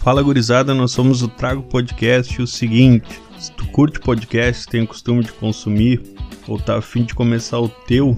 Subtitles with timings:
[0.00, 2.40] Fala gurizada, nós somos o Trago Podcast.
[2.40, 6.00] O seguinte, se tu curte podcast, tem o costume de consumir
[6.48, 8.16] ou tá afim de começar o teu,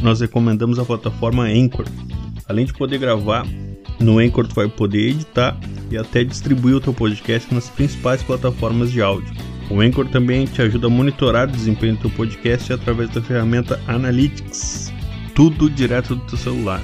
[0.00, 1.84] nós recomendamos a plataforma Anchor.
[2.48, 3.44] Além de poder gravar,
[3.98, 5.58] no Anchor tu vai poder editar
[5.90, 9.34] e até distribuir o teu podcast nas principais plataformas de áudio.
[9.68, 13.80] O Anchor também te ajuda a monitorar o desempenho do teu podcast através da ferramenta
[13.88, 14.92] Analytics.
[15.34, 16.80] Tudo direto do teu celular.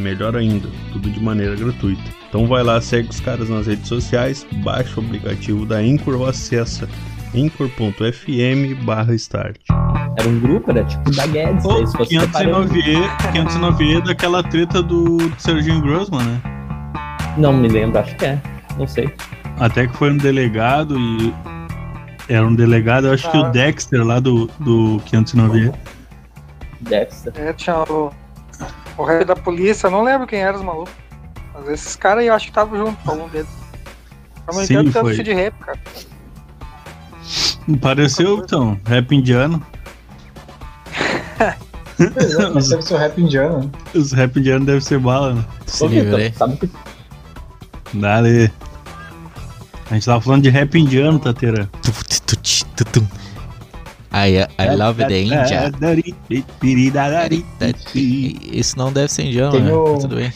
[0.00, 2.02] Melhor ainda, tudo de maneira gratuita.
[2.28, 6.26] Então vai lá, segue os caras nas redes sociais, baixa o aplicativo da Anchor ou
[6.26, 6.88] acessa
[7.34, 9.56] anchor.fm barra start.
[10.18, 11.64] Era um grupo, era tipo da Guedes.
[11.64, 16.40] Oh, aí se fosse 509E, 509E daquela treta do, do Serginho Grossman, né?
[17.36, 18.38] Não me lembro, acho que é.
[18.76, 19.12] Não sei.
[19.58, 21.32] Até que foi um delegado e.
[22.28, 23.48] Era um delegado, eu acho que Ah.
[23.48, 25.72] o Dexter lá do, do 509E.
[26.80, 27.32] Dexter.
[27.36, 27.76] É, tinha
[28.96, 30.92] o, rei da polícia, eu não lembro quem era os malucos.
[31.54, 33.48] Mas esses caras aí eu acho que estavam junto algum deles.
[34.46, 35.22] Eu não Sim, entendo tanto foi.
[35.22, 35.78] de rap, cara.
[37.80, 39.64] Pareceu, então, rap indiano.
[41.96, 43.58] Pois é, deve ser o rap indiano.
[43.60, 43.70] né?
[43.94, 45.44] Os rap indianos devem ser bala, né?
[45.66, 46.32] Se livrei.
[46.32, 46.70] sabe que
[47.92, 48.50] Dale.
[49.90, 51.68] A gente tava falando de rap indiano, Tateira.
[54.12, 55.70] I, I love the India.
[58.52, 59.72] Isso não deve ser indiano, Tem né?
[59.72, 60.32] o- Tudo bem.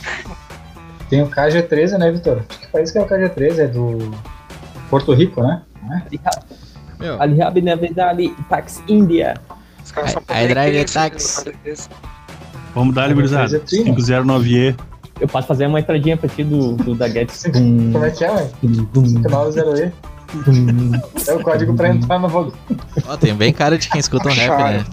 [1.11, 2.42] Tem o KG13, né, Vitor?
[2.48, 3.58] Que país que é o KG13?
[3.61, 4.11] É do
[4.89, 5.62] Porto Rico, né?
[7.20, 9.34] Alihab na verdade, Pax India.
[9.84, 10.14] Os caras
[10.48, 11.53] drive táxi.
[11.64, 11.91] eles-
[12.75, 13.42] Vamos dar, É, gurizada.
[13.42, 13.91] mas é tri, né?
[13.91, 14.75] 509E.
[15.20, 17.06] Eu posso fazer uma entradinha pra ti do, do da.
[17.09, 18.50] Como é que é, ué?
[18.64, 19.92] 90E.
[21.27, 22.52] É o código pra entrar no volume.
[23.06, 24.84] ó, tem bem cara de quem escuta um rap, né?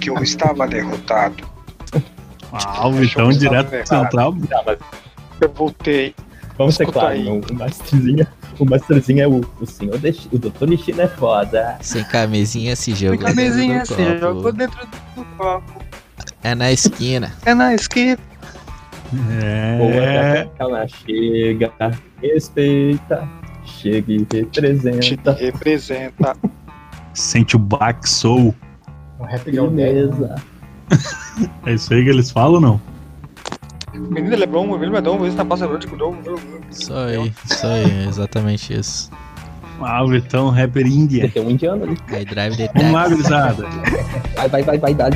[0.00, 1.48] que eu estava derrotado.
[2.52, 4.34] Ah, o Vitão direto do central.
[5.40, 6.14] Eu voltei.
[6.56, 7.20] vamos ser claros,
[8.58, 11.78] o, masterzinho, o é o, o senhor, de, o doutor Nishina é foda.
[11.80, 13.18] Sem camisinha se jogou.
[13.18, 14.20] Fica a mesinha dentro assim, do copo.
[14.20, 14.86] jogou dentro
[15.16, 15.84] do copo.
[16.42, 17.32] É na esquina.
[17.44, 18.18] É na esquina.
[19.12, 20.48] Boa, É.
[20.58, 21.72] ela chega,
[22.20, 23.28] respeita,
[23.78, 25.32] chega e Te representa.
[25.32, 26.36] representa.
[27.14, 28.54] Sente o Black Soul.
[29.18, 30.10] O rap Galdério.
[30.12, 30.34] Beleza.
[31.66, 32.80] É isso aí que eles falam ou não?
[33.94, 36.16] Menino Lebron, menino Lebron, esse tá passando de cuidou.
[36.70, 39.10] Isso aí, isso aí, exatamente isso.
[39.80, 41.28] Ah, o Vitão, rapper índia.
[41.30, 41.96] Tem um indiano ali.
[42.20, 43.14] I drive the Vamos lá, taxi.
[43.14, 43.66] gurizada.
[44.36, 45.08] Vai, vai, vai, vai, dá.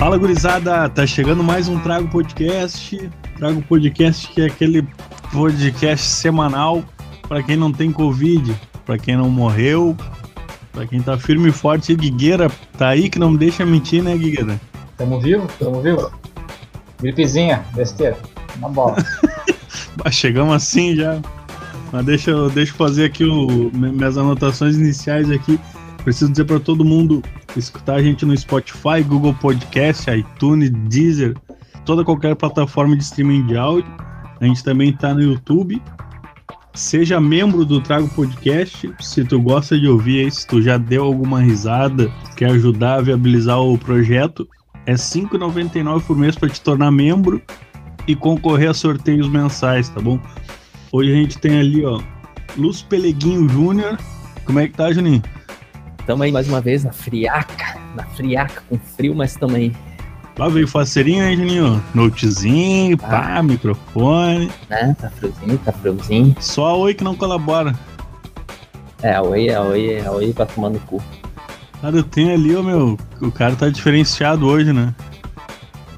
[0.00, 0.88] Fala, gurizada.
[0.88, 3.10] Tá chegando mais um Trago Podcast.
[3.36, 4.82] Trago Podcast que é aquele
[5.30, 6.82] podcast semanal
[7.28, 9.94] pra quem não tem Covid, pra quem não morreu,
[10.72, 11.92] pra quem tá firme e forte.
[11.92, 14.58] E Guigueira tá aí que não me deixa mentir, né, Guigueira?
[14.96, 15.46] Tamo vivo?
[15.58, 16.10] Tamo vivo?
[16.98, 18.16] Gripezinha, besteira.
[18.58, 18.96] Na bola.
[20.10, 21.20] Chegamos assim já.
[21.92, 25.60] Mas deixa, eu- deixa eu fazer aqui o, mi- minhas anotações iniciais aqui.
[26.02, 27.22] Preciso dizer para todo mundo
[27.56, 31.36] escutar a gente no Spotify, Google Podcast, iTunes, Deezer,
[31.84, 33.90] toda qualquer plataforma de streaming de áudio.
[34.40, 35.82] A gente também tá no YouTube.
[36.72, 38.92] Seja membro do Trago Podcast.
[39.00, 43.60] Se tu gosta de ouvir se tu já deu alguma risada, quer ajudar a viabilizar
[43.60, 44.48] o projeto,
[44.86, 47.42] é R$ 5,99 por mês para te tornar membro
[48.06, 50.18] e concorrer a sorteios mensais, tá bom?
[50.92, 52.00] Hoje a gente tem ali, ó,
[52.56, 53.98] Luz Peleguinho Júnior.
[54.44, 55.22] Como é que tá, Juninho?
[56.06, 57.78] Tamo aí mais uma vez na friaca.
[57.94, 59.72] Na friaca, com frio, mas também,
[60.40, 61.84] Lá veio faceirinho, hein, Juninho?
[61.94, 64.50] Notezinho, pá, microfone.
[64.70, 64.96] né?
[64.98, 66.34] Tá friozinho, tá friozinho.
[66.40, 67.74] Só a Oi que não colabora.
[69.02, 71.02] É, a Oi, a Oi, a Oi vai tomando cu.
[71.82, 72.96] Cara, eu tenho ali, ó, meu.
[73.20, 74.94] O cara tá diferenciado hoje, né?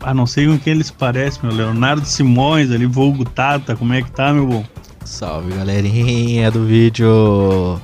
[0.01, 1.55] Ah, não sei com quem ele se parece, meu.
[1.55, 3.77] Leonardo Simões ali, vulgo Tata.
[3.77, 4.65] Como é que tá, meu bom?
[5.05, 7.81] Salve galerinha do vídeo!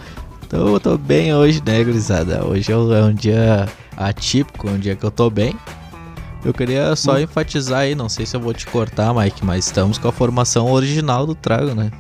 [0.48, 2.42] Tô, tô bem hoje, né, gurizada?
[2.42, 5.54] Hoje é um é dia atípico, um dia que eu tô bem.
[6.42, 9.98] Eu queria só enfatizar aí, não sei se eu vou te cortar, Mike, mas estamos
[9.98, 11.91] com a formação original do Trago, né?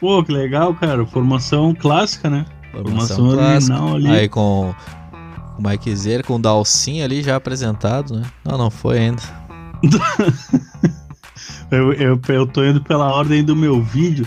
[0.00, 1.04] Pô, que legal, cara.
[1.04, 2.46] Formação clássica, né?
[2.72, 4.08] Formação original ali.
[4.08, 4.74] Aí com
[5.58, 8.22] o Mike Zer, com o Dalcin ali já apresentado, né?
[8.44, 9.22] Não, não foi ainda.
[11.70, 14.26] Eu, eu, eu tô indo pela ordem do meu vídeo.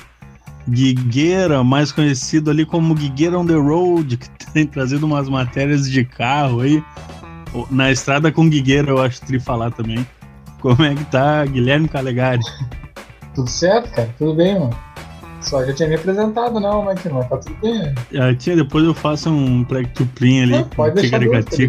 [0.71, 6.06] Guigueira, mais conhecido ali como Guigueira on the Road, que tem trazido umas matérias de
[6.06, 6.81] carro aí.
[7.69, 10.06] Na estrada com Guigueira, eu acho tri falar também.
[10.62, 12.41] Como é que tá, Guilherme Calegari?
[13.35, 14.09] Tudo certo, cara?
[14.18, 14.75] Tudo bem, mano.
[15.41, 17.95] Só já tinha me apresentado, não, mas mas tá tudo bem.
[18.19, 20.51] Ah, tia, depois eu faço um plec tuplim ali.
[20.51, 21.67] Não, pode deixar doido, tá de.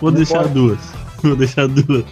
[0.00, 0.54] Vou Não deixar pode.
[0.54, 0.78] duas.
[1.22, 2.04] Vou deixar duas.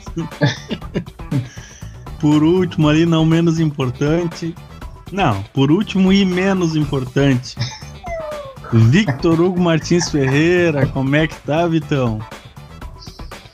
[2.21, 4.55] por último, ali, não menos importante.
[5.13, 7.57] Não, por último e menos importante.
[8.73, 12.19] Victor Hugo Martins Ferreira, como é que tá, Vitão?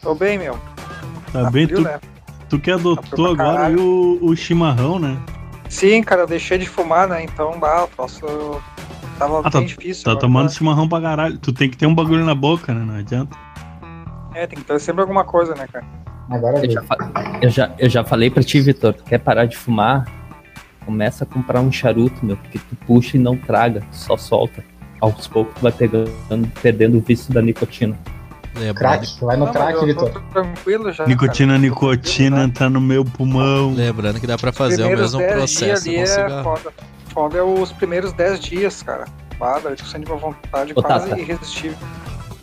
[0.01, 0.55] Tô bem, meu.
[1.33, 1.67] Tá Tá bem?
[1.67, 2.01] frio, Tu, né?
[2.49, 5.17] tu que adotou pra agora o, o chimarrão, né?
[5.69, 7.23] Sim, cara, eu deixei de fumar, né?
[7.25, 8.61] Então, bah, o troço
[9.19, 10.05] tava Ah, tá- bem difícil.
[10.05, 10.55] Tá agora, tomando tá?
[10.55, 11.39] chimarrão pra caralho.
[11.39, 12.85] Tu tem que ter um bagulho na boca, né?
[12.85, 13.37] Não adianta.
[14.35, 15.85] É, tem que ter sempre alguma coisa, né, cara?
[16.31, 16.83] Agora Eu já,
[17.43, 20.07] eu, já, eu já falei pra ti, Vitor, tu quer parar de fumar?
[20.85, 24.65] Começa a comprar um charuto, meu, porque tu puxa e não traga, só solta.
[25.01, 26.11] Aos poucos tu vai pegando,
[26.61, 27.97] perdendo o vício da nicotina.
[28.55, 30.23] Lembrando, Crack, vai no Não, crack, Vitor.
[30.31, 31.07] tranquilo já.
[31.07, 31.59] Nicotina, cara.
[31.63, 33.73] nicotina, tá no meu pulmão.
[33.75, 36.45] lembrando que dá pra fazer o mesmo 10 processo com ali é cigarro.
[36.45, 36.73] foda.
[37.09, 39.07] Foda é os primeiros 10 dias, cara.
[39.65, 41.21] Daí tu sente uma vontade Ô, quase Tata.
[41.21, 41.79] irresistível.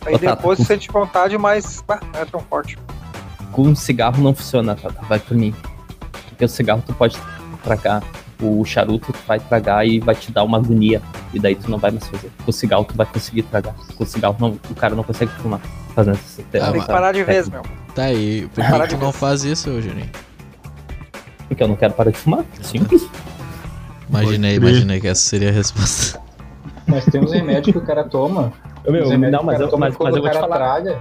[0.04, 2.76] Aí Ô, depois tu sente vontade, mas bah, não é tão forte.
[3.52, 5.54] Com um cigarro não funciona, Tata, vai por mim.
[6.28, 7.16] Porque o cigarro tu pode
[7.62, 8.02] tragar,
[8.42, 11.00] o charuto tu vai tragar e vai te dar uma agonia.
[11.32, 12.30] E daí tu não vai mais fazer.
[12.44, 13.74] Com o cigarro tu vai conseguir tragar.
[13.96, 15.60] Com o cigarro não, o cara não consegue fumar.
[15.94, 17.62] Fazendo esse Ah, Tem que parar de vez, meu.
[17.94, 20.08] Tá aí, por Parar que tu de não faz isso, Juninho?
[21.48, 22.44] Porque eu não quero parar de fumar.
[22.62, 23.08] Simples.
[24.08, 26.20] Imaginei, imaginei que essa seria a resposta.
[26.86, 28.52] Mas tem uns remédios que o cara toma.
[28.86, 30.22] Meu, Os remédios não, que o mas cara eu, toma mas, quando mas eu o
[30.22, 30.56] vou te cara falar.
[30.80, 30.98] traga.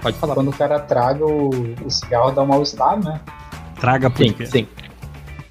[0.00, 0.34] Pode falar.
[0.34, 1.50] Quando o cara traga o,
[1.84, 3.20] o cigarro dá um mal-estar, né?
[3.80, 4.68] Traga Sim, porque sim.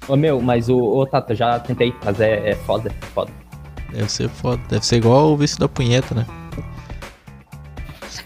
[0.08, 3.30] Ô meu, mas o, o Tata, já tentei, mas é, é foda, é foda.
[3.92, 4.60] Deve ser foda.
[4.68, 6.26] Deve ser igual o vício da punheta, né?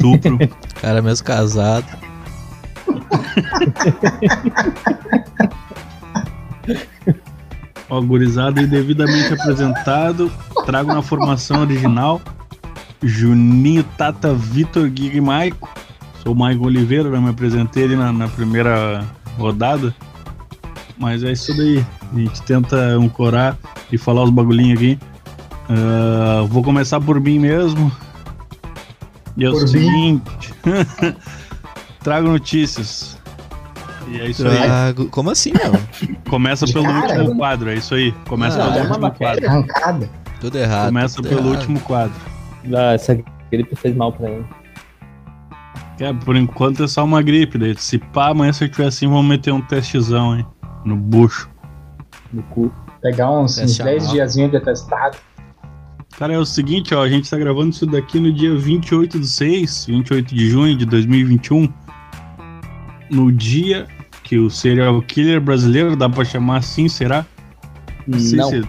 [0.02, 0.38] estupro.
[0.80, 1.86] Cara mesmo casado.
[7.88, 10.32] Ó, gurizada aí devidamente apresentado.
[10.66, 12.20] Trago na formação original.
[13.02, 15.68] Juninho, Tata, Vitor, Giga e Maico.
[16.22, 17.18] Sou o Maico Oliveira, né?
[17.18, 19.04] me apresentei ali na, na primeira
[19.36, 19.94] rodada.
[21.02, 21.84] Mas é isso daí.
[22.14, 23.58] A gente tenta ancorar
[23.90, 24.98] e falar os bagulhinhos aqui.
[25.68, 27.90] Ah, vou começar por mim mesmo.
[29.36, 29.66] E é o Por mim?
[29.66, 30.54] seguinte.
[32.04, 33.18] Trago notícias.
[34.08, 34.56] E é isso aí.
[34.56, 35.72] Trago- Como assim, meu?
[36.30, 37.18] Começa pelo Cara.
[37.18, 38.12] último quadro, é isso aí.
[38.28, 39.46] Começa Ah, pelo é último quadro.
[39.48, 40.10] Arrancada.
[40.40, 40.86] Tudo errado.
[40.86, 41.54] Começa tudo pelo errado.
[41.56, 42.14] último quadro.
[42.76, 43.18] Ah, essa
[43.50, 44.44] gripe fez mal pra ele.
[46.00, 47.58] É, por enquanto é só uma gripe.
[47.58, 50.46] Daí, se pá, amanhã se eu tiver assim, vamos meter um testezão, hein?
[50.84, 51.48] No bucho.
[52.32, 52.72] No cu.
[53.02, 54.14] Pegar uns, uns Teste 10 anual.
[54.14, 55.16] diazinhos de testado.
[56.18, 59.24] Cara, é o seguinte, ó, a gente tá gravando isso daqui no dia 28 do
[59.26, 61.68] 6, 28 de junho de 2021.
[63.10, 63.86] No dia
[64.22, 67.26] que o serial killer brasileiro, dá pra chamar assim, será?
[68.18, 68.64] sei Não, se-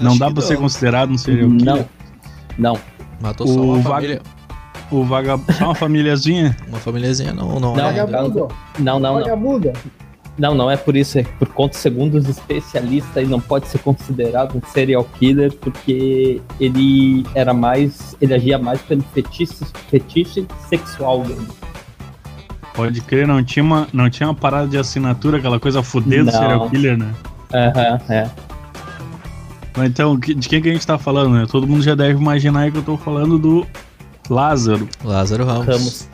[0.00, 0.62] não dá pra ser não.
[0.62, 1.64] considerado um serial killer.
[2.58, 2.80] não, não.
[3.20, 4.22] Matou só O uma vaga- família.
[4.90, 5.52] O vagabundo.
[5.54, 6.56] Só uma famíliazinha.
[6.68, 7.92] Uma famíliazinha não, não, Não, é.
[8.04, 8.48] Vagabundo.
[8.78, 9.14] Não, não, não.
[9.22, 9.72] Vagabundo.
[10.36, 13.78] Não, não é por isso, é por conta, segundo os especialistas, ele não pode ser
[13.78, 21.22] considerado um serial killer porque ele era mais, ele agia mais pelo fetiche, fetiche sexual
[21.22, 21.46] dele.
[22.74, 26.32] Pode crer, não tinha, uma, não tinha uma parada de assinatura, aquela coisa fuder do
[26.32, 26.38] Não.
[26.40, 27.14] serial killer, né?
[27.52, 28.30] Aham, é.
[29.76, 31.46] Mas então, de quem que a gente tá falando, né?
[31.48, 33.64] Todo mundo já deve imaginar aí que eu tô falando do
[34.28, 35.66] Lázaro, Lázaro Ramos.
[35.66, 36.08] Ramos.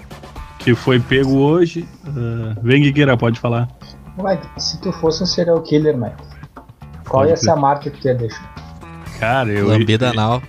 [0.58, 1.86] que foi pego hoje.
[2.06, 3.68] Ah, vem, Guigueira, pode falar.
[4.20, 6.22] Vai, se tu fosse um serial killer, Mike,
[7.08, 7.50] qual ia ser.
[7.50, 8.54] a marca que tu ia deixar?
[9.18, 9.66] Cara, eu.
[9.66, 10.42] Lambida eu, anal.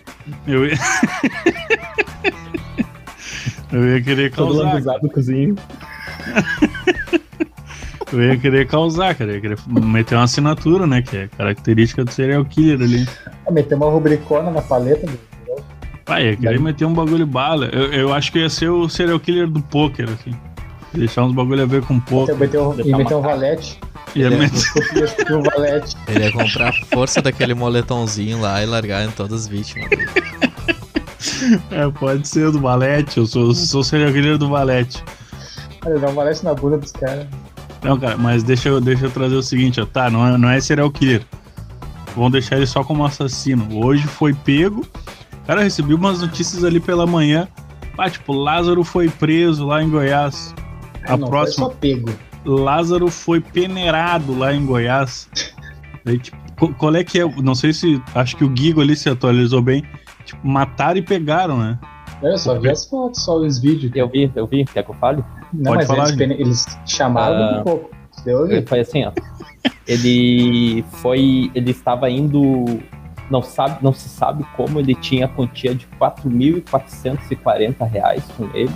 [0.47, 0.77] eu, ia...
[3.71, 4.99] eu ia querer Todo causar.
[5.01, 5.55] no cozinho.
[8.11, 9.31] Eu ia querer causar, cara.
[9.31, 11.01] Eu ia querer meter uma assinatura, né?
[11.01, 13.07] Que é característica do serial killer ali.
[13.47, 15.17] Ah, meter uma rubricona na paleta do.
[16.03, 17.67] Pai, ia querer meter um bagulho bala.
[17.67, 20.35] Eu, eu acho que ia ser o serial killer do poker, assim.
[20.93, 21.93] Deixar uns bagulho a ver com
[22.38, 23.79] meter, um- ia meter um valete.
[24.15, 25.29] Ia Ele é- meter...
[25.29, 25.95] Ia um valete.
[26.07, 29.89] Ele ia comprar a força daquele moletomzinho lá e largar em todas as vítimas.
[31.71, 33.17] É, pode ser do Valete.
[33.17, 35.03] Eu sou, sou serial killer do Valete.
[35.86, 37.27] Olha, dá um valete na bunda dos caras.
[37.83, 39.86] Não, cara, mas deixa eu, deixa eu trazer o seguinte, ó.
[39.86, 41.24] Tá, não é, não é serial killer.
[42.15, 43.67] Vamos deixar ele só como assassino.
[43.83, 44.86] Hoje foi pego.
[45.48, 47.48] Cara, eu recebi umas notícias ali pela manhã.
[47.98, 50.53] Ah, tipo, Lázaro foi preso lá em Goiás.
[51.08, 51.65] A Ah, não, próxima.
[51.67, 52.10] Foi só pego.
[52.46, 55.29] Lázaro foi peneirado lá em Goiás.
[56.03, 57.25] Daí, tipo, qual é que é?
[57.41, 58.01] Não sei se.
[58.15, 59.84] Acho que o Gigo ali se atualizou bem.
[60.25, 61.77] Tipo, mataram e pegaram, né?
[62.22, 63.91] Eu só vi as fotos, só os vídeos.
[63.96, 65.24] Eu vi, eu vi, quer que eu fale?
[65.53, 66.41] Não, Pode mas falar, eles, gente.
[66.41, 67.60] eles chamaram Ah.
[67.60, 67.89] um pouco.
[68.24, 68.48] Deu.
[68.67, 69.12] Foi assim, ó.
[69.88, 72.65] Ele foi, ele estava indo,
[73.31, 78.72] não sabe, não se sabe como ele tinha a quantia de 4.440 reais com ele.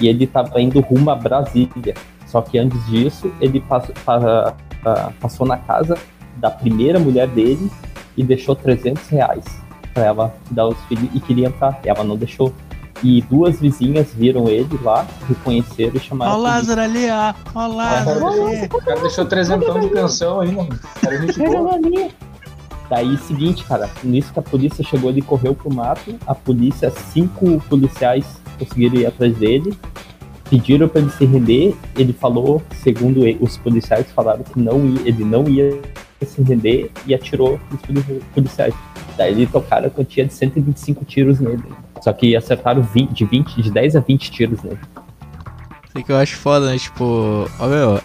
[0.00, 1.94] E ele tava indo rumo a Brasília.
[2.26, 5.96] Só que antes disso, ele passou, pa- pa- passou na casa
[6.36, 7.70] da primeira mulher dele
[8.16, 9.44] e deixou 300 reais
[9.92, 11.80] pra ela dar os filhos e queria entrar.
[11.84, 12.52] E ela não deixou.
[13.02, 16.32] E duas vizinhas viram ele lá, reconheceram e chamaram.
[16.32, 16.74] o a polícia.
[16.74, 17.34] Lázaro ali, ó.
[17.54, 18.26] Ó o O cara Lázaro
[18.72, 20.62] o cara deixou trezentão de pensão ainda.
[20.62, 21.78] O gente boa.
[22.88, 26.14] Daí, seguinte, cara, nisso que a polícia chegou, ele correu pro mato.
[26.26, 28.26] A polícia, cinco policiais
[28.60, 29.72] conseguiram ir atrás dele,
[30.48, 31.74] pediram pra ele se render.
[31.96, 35.80] Ele falou, segundo ele- os policiais falaram que não ia, ele não ia
[36.24, 38.74] se render e atirou nos poli- policiais.
[39.16, 41.62] Daí ele tocaram a quantia de 125 tiros nele.
[42.02, 44.78] Só que acertaram 20, de 20, de 10 a 20 tiros nele.
[45.94, 46.78] Isso que eu acho foda, né?
[46.78, 48.00] Tipo, ó meu,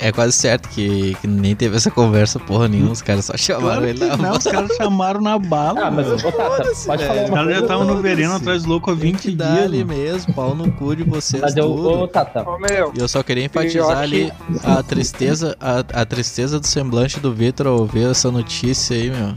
[0.00, 3.66] é, quase certo que, que nem teve essa conversa porra nenhuma, os caras só chamaram
[3.82, 5.86] Claro ele na não, os caras chamaram na bala.
[5.86, 6.16] Ah, mas meu.
[6.16, 9.12] ô, Tata, pode falar Os caras já estavam no vereno atrás do louco há Tem
[9.12, 9.64] 20 que dar dias.
[9.64, 11.88] ali mesmo, pau no cu de vocês Mas eu, tudo.
[11.90, 14.32] ô, Tata, Ô, meu, E eu só queria enfatizar que- ali
[14.64, 19.34] a tristeza, a, a tristeza do semblante do Vitor ao ver essa notícia aí, meu.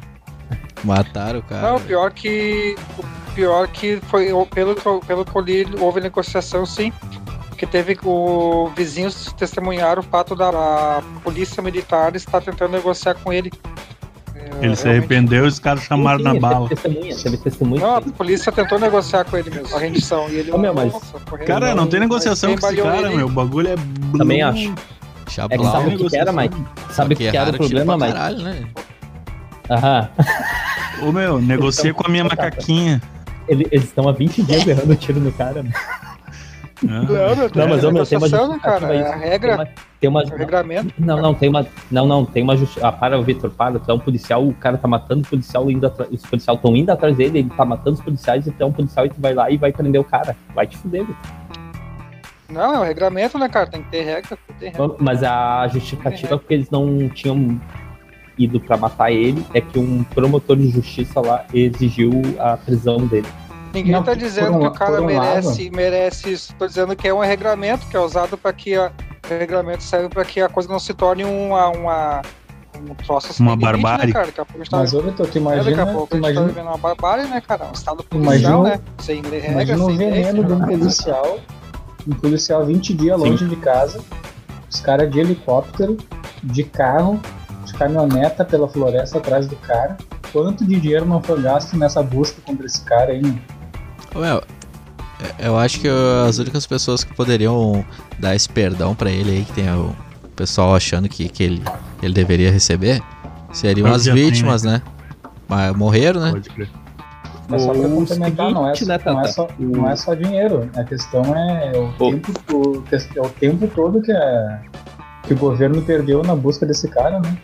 [0.84, 1.72] Mataram o cara.
[1.74, 2.76] não, pior que.
[2.98, 3.04] O
[3.36, 4.76] pior que foi, pelo,
[5.06, 6.92] pelo que eu li, houve negociação sim.
[7.62, 13.52] Que teve o vizinhos testemunharam o fato da polícia militar estar tentando negociar com ele.
[14.36, 16.68] É, Ele se realmente- arrependeu e os caras chamaram Sim, na bala.
[16.68, 17.82] Teve testemunha, teve testemunha.
[17.84, 20.28] Não, a polícia tentou negociar com ele mesmo, a rendição.
[20.28, 21.20] E ele Ô, meu, mas- nossa.
[21.46, 23.28] Cara, não tem negociação com esse cara, ele- meu.
[23.28, 23.76] O bagulho é.
[24.18, 24.50] Também blum.
[24.50, 24.72] acho.
[24.72, 25.72] É que Chablau.
[25.72, 26.32] sabe o que que era.
[26.34, 26.66] Mike?
[26.90, 28.12] Sabe o que, que era o problema, Mike?
[28.12, 28.64] caralho, né?
[29.70, 30.10] Aham.
[31.04, 33.00] Ô, meu, negocia com a minha macaquinha.
[33.48, 35.62] Ele- eles estão há 20 dias errando tiro no cara.
[35.62, 35.72] mano.
[36.84, 38.88] Ah, Não, não, Não, mas ô, meu, tem uma né, cara?
[38.88, 38.98] aí.
[39.00, 39.68] É a regra,
[40.00, 40.94] Tem uma, é tem uma, regramento.
[40.98, 42.88] não, não, tem uma, não, não, tem uma justiça.
[42.88, 43.78] Ah, para, Vitor, para.
[43.80, 46.76] Tu é um policial, o cara tá matando o policial, indo atra- os policiais estão
[46.76, 49.22] indo atrás dele, ele tá matando os policiais, e tu é um policial e tu
[49.22, 50.36] vai lá e vai prender o cara.
[50.56, 51.16] Vai te fuder, Vitor.
[52.50, 53.68] Não, é o regramento, né, cara?
[53.68, 54.96] Tem que ter regra, tem regra.
[55.00, 57.62] Mas a justificativa porque eles não tinham
[58.38, 63.28] ido pra matar ele é que um promotor de justiça lá exigiu a prisão dele.
[63.74, 66.54] Ninguém Não, tá dizendo um- que o cara um merece, merece isso.
[66.58, 68.92] Tô dizendo que é um regramento que é usado para que a,
[69.26, 72.22] o regramento serve para que a coisa não se torne uma, uma
[72.90, 74.08] um troço sem Uma limite, barbárie.
[74.08, 74.26] Né, cara?
[74.26, 76.16] Daqui a pouco a gente tá, Mas, Vitor, tu é, daqui imagina, a pouco a
[76.18, 77.66] gente tá imagina, vivendo uma barbárie, né, cara?
[77.68, 78.80] Um estado Imagina- policial, né?
[79.00, 80.12] Sem regra, imagina sem lei.
[80.12, 81.40] veneno de um policial,
[82.08, 83.30] um policial 20 dias Sim.
[83.30, 84.02] longe de casa,
[84.70, 85.98] os caras de helicóptero,
[86.44, 87.22] de carro,
[87.66, 89.96] de caminhoneta pela floresta atrás do cara.
[90.34, 93.42] Quanto de dinheiro não foi gasto nessa busca contra esse cara aí, mano?
[95.40, 95.88] É- eu acho que
[96.28, 97.86] as únicas pessoas que poderiam
[98.20, 99.96] dar esse perdão pra ele aí, que tem o
[100.36, 101.64] pessoal achando que, que ele,
[102.02, 103.02] ele deveria receber,
[103.54, 104.82] seriam Mas as já tem, vítimas, né?
[105.48, 106.32] Mas morreram, né?
[106.32, 106.70] Pode crer.
[107.50, 110.70] Mas só pra complementar, não é, né, não, é só, não é só dinheiro.
[110.76, 112.84] A questão é o, O- tempo, o,
[113.18, 114.62] é o tempo todo que, a-
[115.24, 117.38] que o governo perdeu na busca desse cara, né?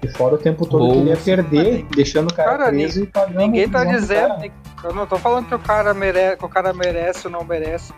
[0.00, 3.06] E fora o tempo todo que ele ia perder, deixando o cara, Cara, preso e
[3.06, 3.38] pagando.
[3.38, 4.28] Ninguém tá dizendo.
[4.28, 4.50] cara.
[4.84, 7.92] Eu não tô falando que o cara merece, que o cara merece ou não merece.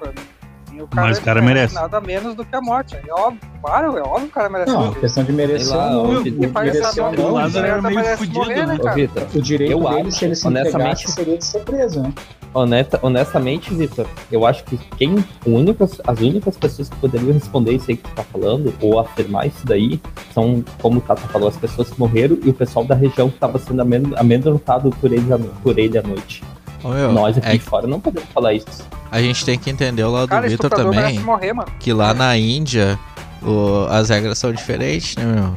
[0.72, 1.74] E O Mas o cara merece.
[1.74, 2.96] Nada menos do que a morte.
[2.96, 5.00] É óbvio, claro, é óbvio que o cara merece Não, morrer.
[5.00, 6.22] questão de merecer lá, ou não.
[6.22, 8.78] merecer o Lázaro era meio merece fudido, morrer, né?
[8.82, 12.02] Ô, Vitor, O direito Eu dele, acho, se ele se honestamente- seria de ser preso,
[12.02, 12.12] né?
[12.52, 17.90] honesta, honestamente, Vitor, eu acho que quem, único, as únicas pessoas que poderiam responder isso
[17.90, 20.00] aí que tu tá falando, ou afirmar isso daí,
[20.32, 23.38] são, como o Tata falou, as pessoas que morreram e o pessoal da região que
[23.38, 23.80] tava sendo
[24.16, 25.24] amedrontado por ele,
[25.62, 26.42] por ele à noite.
[26.84, 28.86] Ô, meu, Nós aqui é de fora não podemos falar isso.
[29.10, 31.68] a gente tem que entender o lado Cara, do Vitor também, morrer, mano.
[31.80, 32.98] que lá na Índia
[33.42, 35.54] o- as regras são diferentes, né, meu?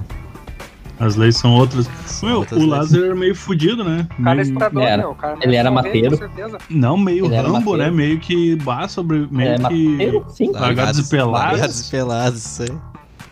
[0.99, 1.87] As leis são outras.
[2.23, 2.65] Meu, outras o.
[2.65, 4.07] Lázaro era meio fudido, né?
[4.17, 4.97] O cara é Meio- estuprador, Era.
[5.03, 5.13] meu.
[5.13, 6.17] Cara Ele era mateiro.
[6.17, 6.57] Certeza.
[6.71, 7.91] Não, meio Ele Rambo, né?
[7.91, 9.27] Meio que bah sobre.
[9.29, 9.61] Meio É, que.
[9.61, 10.51] mateiro, sim.
[10.51, 11.51] Largados e pelados.
[11.51, 12.71] Largados e pelados, isso aí.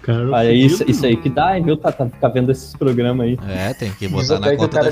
[0.03, 2.05] Cara, Olha, fudido, isso, isso aí que dá, hein, viu, Tata?
[2.07, 3.39] Ficar vendo esses programas aí.
[3.49, 4.91] É, tem que botar na conta da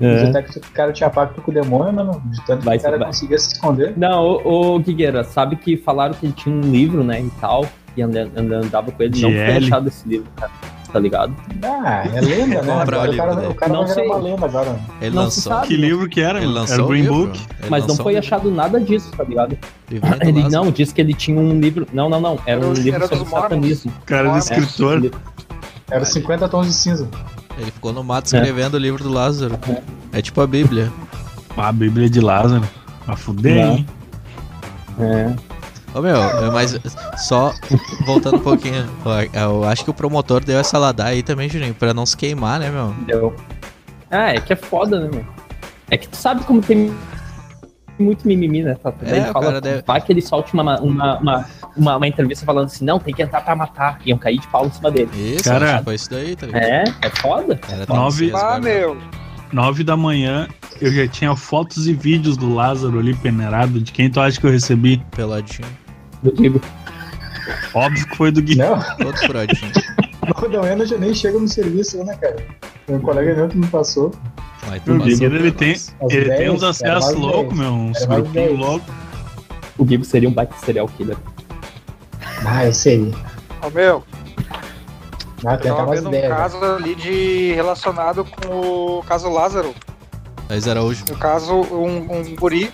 [0.00, 0.24] É.
[0.28, 2.22] até que o cara tinha pacto com o demônio, mano.
[2.26, 3.06] De tanto Vai que o cara vai.
[3.08, 3.92] conseguia se esconder.
[3.96, 7.66] Não, ô, ô Guigueira, sabe que falaram que ele tinha um livro, né, e tal,
[7.96, 10.50] e anda- anda- andava com ele, não foi achado esse livro, cara,
[10.92, 11.34] tá ligado?
[11.62, 12.78] Ah, é lenda, né?
[12.78, 13.46] Comprar o Agora o livro cara, dele.
[13.48, 14.06] o cara Não sei.
[14.06, 14.80] uma lenda agora.
[15.02, 15.66] Ele Não lançou, sabe.
[15.66, 16.38] Que livro que era?
[16.38, 17.16] ele lançou Era o Green livro.
[17.26, 17.40] Book?
[17.60, 19.58] Ele Mas não foi achado nada disso, tá ligado?
[19.90, 21.86] Ele não, disse que ele tinha um livro.
[21.92, 22.38] Não, não, não.
[22.46, 23.92] Era Era um o- livro era sobre satanismo.
[24.06, 25.10] Cara do É, escritor.
[25.90, 27.08] Era os 50 tons de cinza.
[27.60, 29.58] Ele ficou no mato escrevendo o livro do Lázaro.
[30.12, 30.90] É tipo a Bíblia.
[31.56, 32.64] A Bíblia de Lázaro.
[33.06, 33.86] A fuder, hein?
[34.98, 35.34] É.
[35.92, 36.78] Ô meu, é, mas
[37.18, 37.52] só
[38.06, 38.88] voltando um pouquinho,
[39.34, 42.60] eu acho que o promotor deu essa ladaia aí também, Juninho, pra não se queimar,
[42.60, 42.94] né, meu?
[43.06, 43.36] Deu.
[44.10, 45.24] Ah, é que é foda, né, meu?
[45.90, 46.94] É que tu sabe como tem
[47.98, 48.76] muito mimimi, né?
[48.80, 51.46] Tá, É, ele o fala, deve- vai que ele solte uma, uma, uma,
[51.76, 54.00] uma, uma entrevista falando assim, não, tem que entrar pra matar.
[54.04, 55.10] Iam cair de pau em cima dele.
[55.14, 55.82] Isso, Cara.
[55.82, 56.62] foi isso daí, tá ligado?
[56.62, 57.60] É, é foda.
[57.68, 58.96] Era Nove- Ah, meu.
[59.52, 60.48] Nove da manhã,
[60.80, 63.80] eu já tinha fotos e vídeos do Lázaro ali peneirado.
[63.80, 65.02] De quem tu acha que eu recebi?
[65.10, 65.66] Peladinho.
[66.22, 66.60] Eu digo,
[67.74, 68.56] Óbvio que foi do Gui.
[68.56, 69.72] Não, Todo furadinho.
[70.60, 72.36] manhã eu já nem chego no serviço, né, cara?
[72.86, 74.12] Tem um colega meu que me passou.
[74.62, 75.74] O passou Gui, por ele tem,
[76.10, 77.72] ele tem dez, uns acessos loucos, meu.
[77.72, 78.88] Uns grupinhos loucos.
[79.78, 81.16] o Gibo seria um baita serial killer.
[82.46, 83.12] Ah, eu sei.
[83.64, 84.02] Ô, meu,
[85.44, 86.28] Ah, Eu tem tava vendo um ideias.
[86.36, 89.74] caso ali de relacionado com o caso Lázaro.
[90.48, 91.04] Luiz Araújo.
[91.08, 92.72] No caso, um, um guri,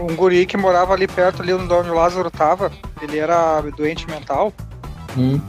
[0.00, 4.52] um guri que morava ali perto, ali onde o Lázaro tava, ele era doente mental,
[5.16, 5.40] Hum,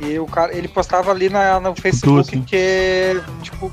[0.00, 2.42] e o cara, ele postava ali na, no Facebook sim.
[2.42, 3.70] que, tipo,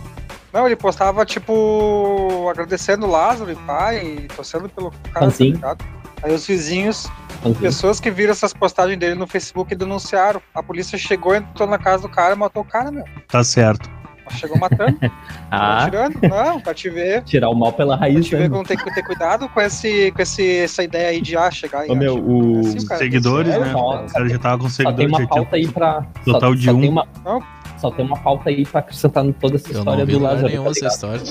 [0.51, 5.53] não, ele postava, tipo, agradecendo o Lázaro e pai, e torcendo pelo cara, tá Fanzinho.
[5.55, 5.85] ligado?
[6.23, 7.07] Aí os vizinhos,
[7.45, 7.53] enfim.
[7.61, 10.41] pessoas que viram essas postagens dele no Facebook denunciaram.
[10.53, 13.03] A polícia chegou, entrou na casa do cara e matou o cara, meu.
[13.27, 13.89] Tá certo.
[14.31, 14.97] Chegou matando,
[15.49, 16.19] Ah, atirando.
[16.27, 17.23] Não, pra te ver.
[17.23, 18.41] tirar o mal pela Pra raiz, te né?
[18.41, 21.49] ver como tem que ter cuidado com, esse, com esse, essa ideia aí de ah,
[21.49, 23.71] chegar em Ô, meu, o- assim, cara, Seguidores, né?
[23.71, 25.19] Só- O cara já tava com Só tem seguidores.
[25.19, 26.05] uma pauta aí pra.
[26.25, 26.81] Total só, de só um.
[26.81, 27.43] Tem uma, Não.
[27.77, 30.19] só tem uma pauta aí pra acrescentar em toda essa Eu história não vi do
[30.19, 30.47] Lázaro.
[30.49, 31.23] nenhum tá essa história.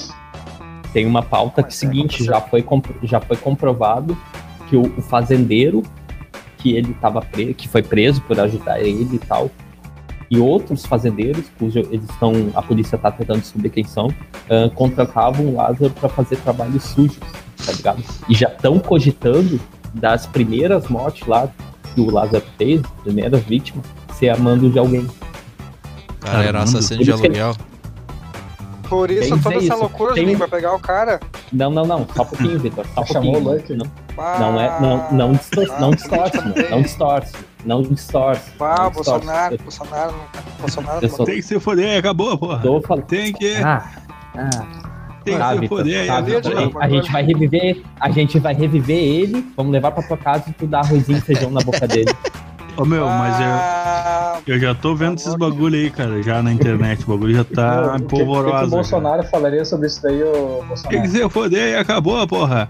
[0.94, 2.64] Tem uma pauta que é o Mas é, seguinte, já foi,
[3.02, 4.16] já foi comprovado
[4.68, 5.82] que o, o fazendeiro
[6.58, 9.50] que ele tava preso, que foi preso por ajudar ele e tal,
[10.30, 14.08] e outros fazendeiros, cujo eles estão, a polícia tá tentando descobrir quem são,
[14.50, 17.18] ah, contratavam o Lázaro para fazer trabalhos sujos,
[17.64, 18.02] tá ligado?
[18.28, 19.60] E já estão cogitando
[19.94, 21.48] das primeiras mortes lá
[21.94, 25.06] que o Lázaro fez, primeiras vítimas, ser a mando de alguém.
[26.20, 27.54] Cara era assassino de aluguel.
[28.88, 29.76] Por isso, Bem toda essa isso.
[29.78, 31.20] loucura, Tem Juninho, um- pra pegar o cara.
[31.52, 33.74] Não, não, não, só um pouquinho, Vitor, só um Chamou o Lucky.
[33.74, 33.86] Não,
[34.18, 37.32] Ah, Não é, não, não, distor não distorce, não, não distorce,
[37.66, 38.50] não distorce.
[38.60, 38.94] Ah, não distorce.
[38.94, 40.14] Bolsonaro, Bolsonaro,
[40.60, 41.08] Bolsonaro.
[41.10, 42.60] Sou- Tem que se foder, acabou, porra.
[42.62, 43.04] Tô falando.
[43.04, 43.90] Tem que, Ah,
[44.34, 44.50] ah,
[45.22, 46.06] tem que tá, se foder.
[46.06, 46.52] tá, Vitor.
[46.56, 50.16] a gente- a gente vai reviver, a gente vai reviver ele, vamos levar pra tua
[50.16, 52.14] casa e tu dá arrozinho e feijão na boca dele.
[52.76, 56.52] Ô meu, mas eu, Ah, eu já tô vendo esses bagulho aí, cara, já na
[56.52, 57.04] internet.
[57.04, 58.52] O bagulho já tá Meu, o que- o que, que o polvorosa.
[58.52, 58.66] cara.
[58.66, 61.08] Bolsonaro falaria sobre isso daí, ô Tem que Bolsonaro?
[61.10, 62.68] se foder e acabou, porra.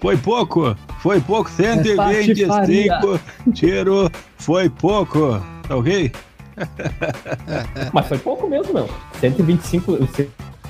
[0.00, 3.18] Foi pouco, foi pouco, 125
[3.54, 6.12] tiro, foi pouco, tá ok?
[7.92, 8.88] Mas foi pouco mesmo, meu.
[9.20, 9.98] 125,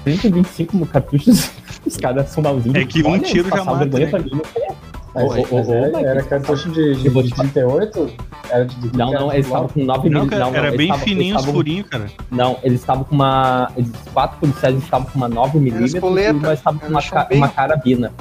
[0.05, 1.51] 125 cartuchos,
[1.85, 2.77] os caras são malzinhos.
[2.79, 4.07] É que um tiro já mata, né?
[4.20, 4.68] mim, é.
[5.17, 7.49] Mas, Ô, ô, mas ô, era, era cartucho de, de, de te falar.
[7.49, 8.11] 38?
[8.51, 10.31] Era de, de Não, não, eles estavam com 9 Não, mil.
[10.31, 12.07] cara, não, era bem fininho os furinhos, cara.
[12.31, 13.71] Não, eles estavam com uma.
[13.77, 17.49] Eles, quatro policiais estavam com uma 9mm e Espoleta, uma estavam com uma, ca- uma
[17.49, 18.13] carabina.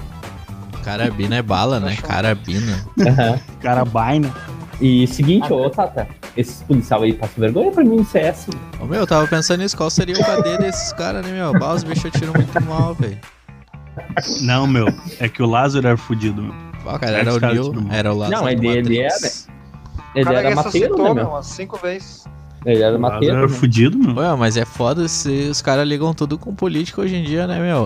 [0.84, 1.96] Carabina é bala, né?
[2.02, 2.86] Carabina.
[3.00, 3.40] Aham.
[3.60, 4.32] Cara, baina.
[4.80, 8.48] E seguinte, ô Tata, esses policiais aí passam vergonha pra mim no CS.
[8.80, 11.54] Ô meu, eu tava pensando nisso, qual seria o KD desses caras, né, meu?
[11.58, 13.18] Bah, os bichos tiram muito mal, velho.
[14.42, 14.88] Não, meu,
[15.20, 16.54] é que o Lázaro era fudido, meu.
[16.86, 19.02] Ó, cara, era o Neil, era o Lázaro Não, ele- ele o
[20.15, 22.24] Ele era mateiro, né, meu, umas cinco vezes.
[22.65, 23.36] Ele era mateiro.
[23.38, 23.54] era né?
[23.54, 24.15] fudido, meu.
[24.15, 27.60] Ué, mas é foda se os caras ligam tudo com política hoje em dia, né,
[27.60, 27.86] meu?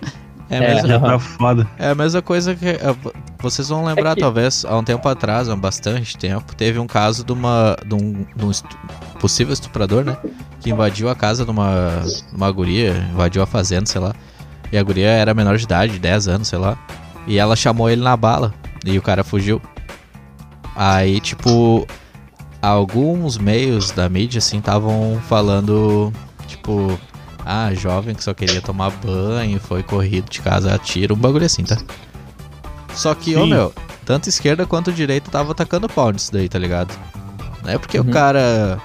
[0.50, 1.68] É, a É, mesma- Já tá foda.
[1.78, 2.68] é a mesma coisa que.
[2.68, 6.56] é, vo- vocês vão lembrar, É que- talvez, há um tempo atrás, há bastante tempo,
[6.56, 8.78] teve um caso de, uma, de, um, de um estu-
[9.20, 10.18] possível estuprador, né?
[10.62, 14.14] Que invadiu a casa de uma, de uma guria, invadiu a fazenda, sei lá.
[14.72, 16.78] E a guria era menor de idade, 10 anos, sei lá.
[17.28, 18.54] E ela chamou ele na bala.
[18.86, 19.62] E o cara fugiu.
[20.76, 21.86] Aí, tipo,
[22.62, 26.14] alguns meios da mídia, assim, estavam falando,
[26.48, 26.98] tipo,
[27.46, 31.46] ah, jovem que só queria tomar banho, foi corrido de casa a tiro, um bagulho
[31.46, 31.78] assim, tá?
[32.94, 33.50] Só que, ô Sim.
[33.50, 33.74] meu,
[34.06, 36.94] tanto esquerda quanto direita tava atacando pau nisso daí, tá ligado?
[37.64, 38.08] Não é porque Uhum.
[38.08, 38.80] o cara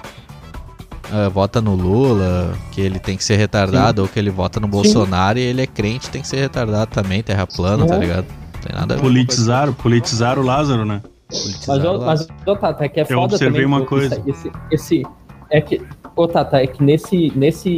[1.12, 4.66] ah, vota no Lula, que ele tem que ser retardado, ou que ele vota no
[4.66, 7.98] Bolsonaro e ele é crente, tem que ser retardado também, terra plana, tá É.
[7.98, 8.26] ligado?
[8.64, 9.02] Não tem nada a ver.
[9.02, 11.02] Politizaram, politizaram o Lázaro, né?
[11.28, 13.66] Politizar Mas, mas ô, Tata, é que é Eu foda observei também.
[13.66, 14.22] uma coisa.
[14.26, 15.02] Esse, esse,
[15.50, 15.82] é que,
[16.16, 17.76] ô, Tata, é que nesse, nesse,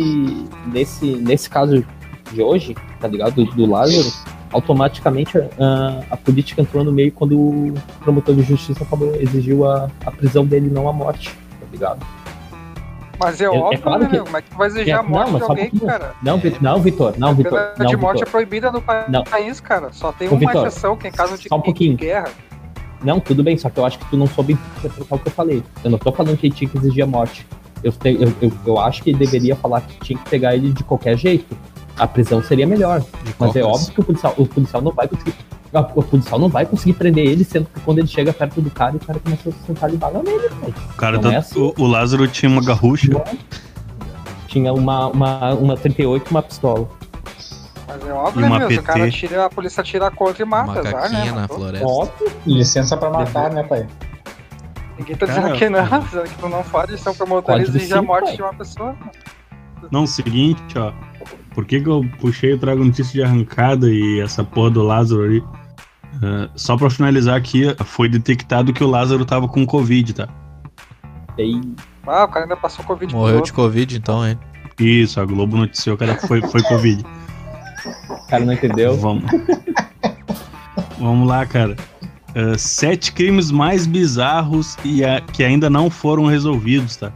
[0.66, 1.84] nesse, nesse caso
[2.32, 3.34] de hoje, tá ligado?
[3.34, 4.12] Do, do Lázaro,
[4.52, 9.90] automaticamente a, a política entrou no meio quando o promotor de justiça falou, exigiu a,
[10.04, 12.06] a prisão dele, não a morte, tá ligado?
[13.18, 14.18] Mas é, É- é óbvio, claro né, que-?
[14.18, 15.90] Como é que tu vai exigir É, a morte não, mas de um alguém, pouquinho.
[15.90, 16.14] cara?
[16.22, 18.30] Não, Vi- não, Vitor, não, A Vitor, pena não, de morte é Vitor.
[18.30, 19.24] proibida no pa- Não.
[19.24, 19.88] país, cara.
[19.92, 21.96] Só tem Ô, uma Vitor, exceção, que é em caso de só um pouquinho.
[21.96, 22.28] guerra.
[23.02, 25.32] Não, tudo bem, só que eu acho que tu não soube interpretar o que eu
[25.32, 25.62] falei.
[25.84, 27.46] Eu não tô falando que ele tinha que exigir a morte.
[27.82, 30.72] Eu, te- eu, eu, eu acho que ele deveria falar que tinha que pegar ele
[30.72, 31.56] de qualquer jeito.
[31.98, 33.02] A prisão seria melhor.
[33.38, 35.34] Mas é óbvio que o policial, o policial não vai conseguir.
[35.74, 38.70] a- O policial não vai conseguir prender ele, sendo que quando ele chega perto do
[38.70, 40.74] cara, o cara começa a sentar de bala nele, velho.
[40.90, 41.60] O cara tá- é assim.
[41.60, 43.10] o, o Lázaro tinha uma garrucha.
[44.48, 46.88] Tinha uma, uma, uma 38 e uma pistola.
[47.88, 48.68] Mas é óbvio, E né, uma meu?
[48.70, 49.10] Se o cara PT.
[49.16, 51.30] tira, a polícia tira contra e mata, Macaquinha né?
[51.32, 51.56] na Matou.
[51.58, 51.86] floresta.
[51.86, 52.32] Óbvio.
[52.46, 53.86] Licença pra matar, né, pai?
[54.98, 57.58] Ninguém tá Cara, dizendo que não, dizendo que tu não pode ser um promotor e
[57.58, 58.36] Código exigir a cinco, morte pai.
[58.36, 58.96] de uma pessoa.
[59.90, 60.92] Não, o seguinte, ó.
[61.56, 65.22] Por que, que eu puxei o trago notícia de arrancada e essa porra do Lázaro
[65.24, 65.42] ali?
[66.22, 70.28] Ah, só pra finalizar aqui, foi detectado que o Lázaro tava com Covid, tá?
[71.38, 71.60] E
[72.06, 73.52] Ah, o cara ainda passou Covid Morreu de.
[73.54, 74.38] Covid, então, hein?
[74.78, 77.02] Isso, a Globo noticiou que era, foi, foi Covid.
[78.10, 78.94] o cara não entendeu.
[78.98, 79.24] Vamos.
[80.98, 81.74] Vamos lá, cara.
[82.34, 87.10] Ah, sete crimes mais bizarros e a- que ainda não foram resolvidos, tá?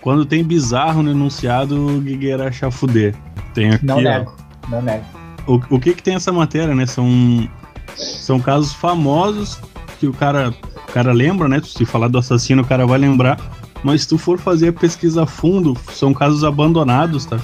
[0.00, 3.12] Quando tem bizarro no enunciado, o Guigueira acha fuder.
[3.56, 4.00] Tem aqui, Não ó.
[4.02, 4.32] nego,
[4.68, 5.04] não nego.
[5.46, 6.84] O, o que que tem essa matéria, né?
[6.86, 7.48] São,
[7.96, 9.58] são casos famosos
[9.98, 10.54] que o cara,
[10.88, 11.60] o cara lembra, né?
[11.64, 13.40] Se falar do assassino, o cara vai lembrar.
[13.82, 17.38] Mas se tu for fazer a pesquisa a fundo, são casos abandonados, tá?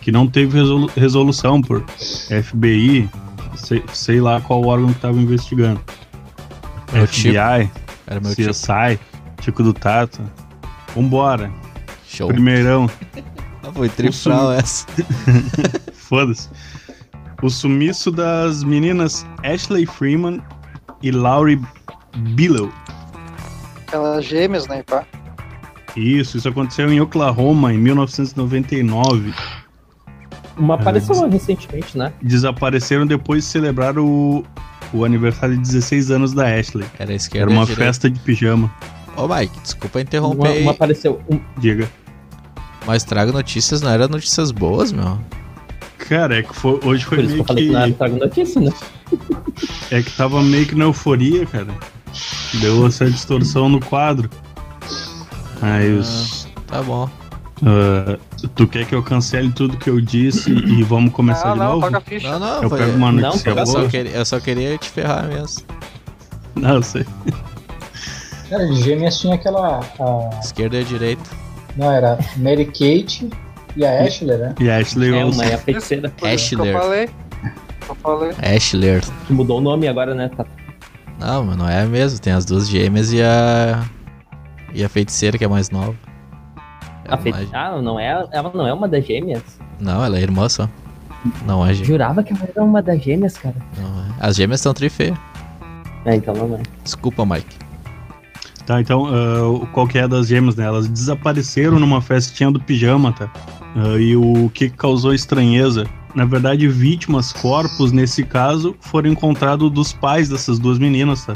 [0.00, 1.82] Que não teve resolu- resolução por
[2.42, 3.08] FBI,
[3.56, 5.80] sei, sei lá qual órgão que tava investigando.
[6.92, 7.30] Meu tipo.
[7.30, 7.70] FBI,
[8.06, 8.50] Era meu tipo.
[8.50, 8.98] CSI,
[9.40, 10.20] Tico do Tato.
[10.94, 11.50] Vambora,
[12.08, 12.28] Show.
[12.28, 12.90] primeirão.
[13.66, 14.86] Ah, foi tripral essa.
[15.94, 16.48] Foda-se.
[17.42, 20.40] O sumiço das meninas Ashley Freeman
[21.02, 21.60] e Laurie
[22.34, 22.72] Billow.
[23.86, 25.04] Aquelas gêmeas, né, pá?
[25.96, 29.34] Isso, isso aconteceu em Oklahoma em 1999.
[30.56, 32.12] Uma É, apareceu recentemente, né?
[32.22, 34.44] Desapareceram depois de celebrar o,
[34.92, 36.86] o aniversário de 16 anos da Ashley.
[36.98, 37.84] Era esquerda Era uma direita.
[37.84, 38.70] festa de pijama.
[39.16, 41.20] Ô, Mike, desculpa interromper Uma, uma apareceu.
[41.30, 41.90] um- Diga.
[42.86, 45.18] Mas traga notícias, não era notícias boas, meu.
[45.98, 47.74] Cara, é que foi- hoje foi por isso que meio eu falei que que.
[47.74, 48.72] não era trago notícia, né?
[49.90, 51.68] É que tava meio que na euforia, cara.
[52.60, 54.28] Deu essa distorção no quadro.
[55.62, 56.46] Aí os.
[56.66, 57.08] Tá bom.
[57.64, 58.18] ah,
[58.54, 61.66] tu quer que eu cancele tudo que eu disse e vamos começar não, de não,
[61.72, 61.80] novo?
[61.86, 62.30] toca a ficha.
[62.30, 62.78] Não, não, Eu foi...
[62.78, 63.66] pego uma Não, notícia eu, boa.
[63.66, 65.62] só queria, eu só queria te ferrar mesmo.
[66.54, 67.06] Não, eu sei.
[68.50, 69.80] Cara, de gêmeas tinha aquela.
[69.80, 71.22] a- Esquerda e direita.
[71.76, 73.28] Não, era Mary Kate
[73.76, 74.54] e a Ashley, né?
[74.60, 75.40] E a Ashley É Olsen.
[75.42, 76.12] uma, é a feiticeira.
[76.22, 76.74] Ashler.
[76.74, 77.08] Eu falei.
[77.88, 78.30] Eu falei.
[78.56, 79.02] Ashler.
[79.26, 80.30] Que mudou o nome agora, né?
[80.36, 80.46] Tá-
[81.18, 82.18] Não, mas não é mesmo.
[82.20, 83.84] Tem as duas gêmeas e a.
[84.74, 85.94] E a feiticeira, que é mais nova.
[87.04, 89.42] É A fei- mais- Ah, não é, ela não é uma das gêmeas?
[89.80, 90.68] Não, ela é irmã só.
[91.46, 91.86] Não é gêmea.
[91.86, 93.54] Jurava que ela era uma das gêmeas, cara.
[93.78, 94.06] Não é.
[94.20, 95.16] As gêmeas estão trifeias.
[96.04, 96.60] É, então não é.
[96.84, 97.56] Desculpa, Mike.
[98.66, 100.64] Tá, então, ah, qual que é das gêmeas, né?
[100.64, 103.30] Elas desapareceram numa festinha do pijama, tá?
[103.76, 105.86] Ah, e o que causou estranheza?
[106.16, 111.34] Na verdade, vítimas, corpos, nesse caso, foram encontrados dos pais dessas duas meninas, tá?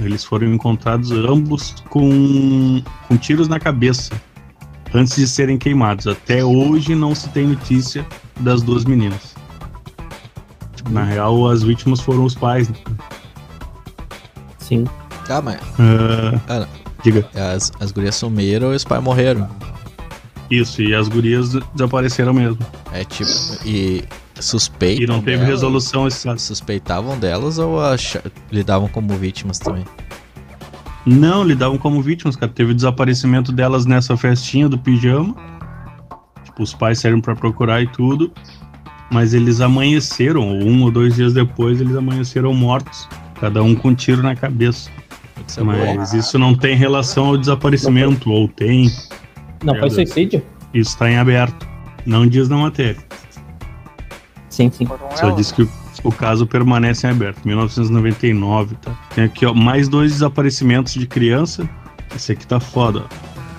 [0.00, 4.12] Eles foram encontrados ambos com, com tiros na cabeça,
[4.92, 6.08] antes de serem queimados.
[6.08, 8.04] Até hoje não se tem notícia
[8.40, 9.36] das duas meninas.
[10.90, 12.68] Na real, as vítimas foram os pais.
[12.68, 12.74] Né?
[14.58, 14.84] Sim.
[15.26, 16.68] Tá, mas Ah, Ah, não.
[17.02, 17.26] diga.
[17.34, 19.48] as, as gurias sumiram e os pais morreram.
[20.50, 22.58] Isso, e as gurias desapareceram mesmo.
[22.92, 23.30] É tipo.
[23.64, 24.04] E
[24.38, 25.04] suspeitam.
[25.04, 25.48] E não teve delas?
[25.48, 26.40] resolução esse caso.
[26.40, 29.84] Suspeitavam delas ou acha- lidavam como vítimas também?
[31.06, 32.52] Não, lidavam como vítimas, cara.
[32.52, 35.34] Teve o desaparecimento delas nessa festinha do pijama.
[36.44, 38.30] Tipo, os pais saíram pra procurar e tudo.
[39.10, 43.08] Mas eles amanheceram, ou um ou dois dias depois, eles amanheceram mortos.
[43.42, 44.88] Cada um com um tiro na cabeça.
[45.58, 45.62] É.
[45.64, 48.88] Mas isso não tem relação ao desaparecimento, ou tem.
[49.64, 50.40] Não, foi suicídio?
[50.72, 51.66] Isso tá em aberto.
[52.06, 53.02] Não diz na matéria.
[54.48, 54.86] Sim, sim.
[55.16, 55.68] Só diz que
[56.04, 57.44] o caso permanece em aberto.
[57.44, 58.92] 1999, tá?
[59.12, 61.68] Tem aqui, ó, mais dois desaparecimentos de criança.
[62.14, 63.06] Esse aqui tá foda.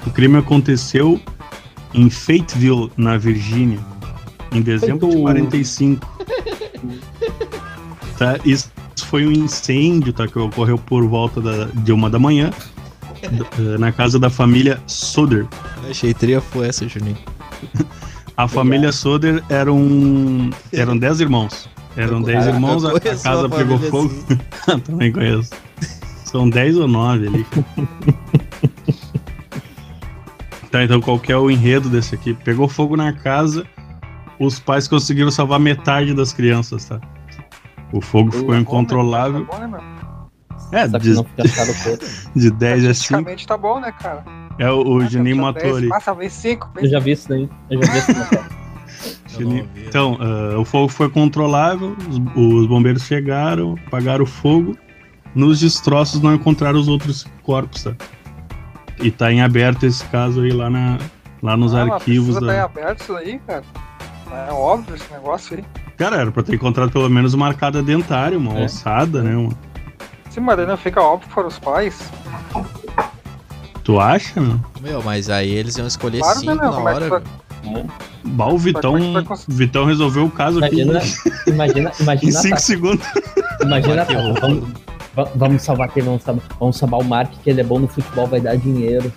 [0.07, 1.19] O crime aconteceu
[1.93, 3.79] em Fayetteville, na Virgínia,
[4.53, 5.23] em dezembro de Feito.
[5.23, 6.07] 45.
[8.17, 8.39] tá?
[8.45, 10.27] Isso foi um incêndio, tá?
[10.27, 12.51] Que ocorreu por volta da- de uma da manhã.
[13.21, 15.45] d- Na casa da família Soder.
[15.89, 17.17] Achei triafo essa, Juninho.
[18.35, 21.69] A família Soder eram, eram 10 irmãos.
[21.95, 24.11] Eram Eu 10 conheço- irmãos, a, casa pegou fogo.
[24.83, 25.51] Também conheço.
[26.25, 27.45] São 10 ou 9 ali.
[30.71, 32.33] tá, então qual que é o enredo desse aqui?
[32.33, 33.65] Pegou fogo na casa,
[34.39, 36.99] os pais conseguiram salvar metade das crianças, tá?
[37.93, 39.45] O fogo ficou Tá bom, incontrolável.
[39.45, 39.79] Tá bom, né?
[40.71, 42.09] É, Só de, não fica achado todo.
[42.35, 42.91] de 10 a 5.
[42.91, 44.23] Estatisticamente tá bom, né, cara?
[44.57, 45.89] É, o, o Ah, Juninho matou 10, ali.
[45.89, 46.69] Passa, vez 5.
[46.77, 47.49] Eu já vi isso daí.
[47.69, 48.43] Eu já vi isso daí.
[49.45, 49.67] Ouvi.
[49.87, 54.77] Então, ah, o fogo foi controlável, os, os bombeiros chegaram, apagaram o fogo.
[55.35, 57.93] Nos destroços não encontraram os outros corpos, tá?
[58.99, 60.99] E tá em aberto esse caso aí lá, na,
[61.41, 62.53] lá nos Ah, mas arquivos Precisa da.
[62.53, 63.63] estar aberto isso daí, cara.
[64.47, 65.63] É óbvio esse negócio aí.
[65.97, 68.65] Cara, era pra ter encontrado pelo menos uma arcada dentária, uma É.
[68.65, 69.35] ossada, né?
[69.35, 69.51] uma-
[70.29, 72.09] Sim, mas daí não fica óbvio foram os pais.
[73.83, 74.59] Tu acha, né?
[74.81, 76.71] Meu, mas aí eles iam escolher Claro, cinco né, meu?
[76.71, 77.09] na é hora.
[77.09, 77.21] vai-
[77.65, 77.85] meu.
[78.25, 82.55] Bah, o Vitão, é cons- Vitão resolveu o caso Imagina, aqui imagina, em imagina, 5
[82.55, 83.05] tá, segundos.
[83.61, 84.69] imagina, tá, vamos,
[85.15, 87.87] va- vamos salvar quem vamos salvar, vamos salvar o Mark, que ele é bom no
[87.87, 89.11] futebol, vai dar dinheiro.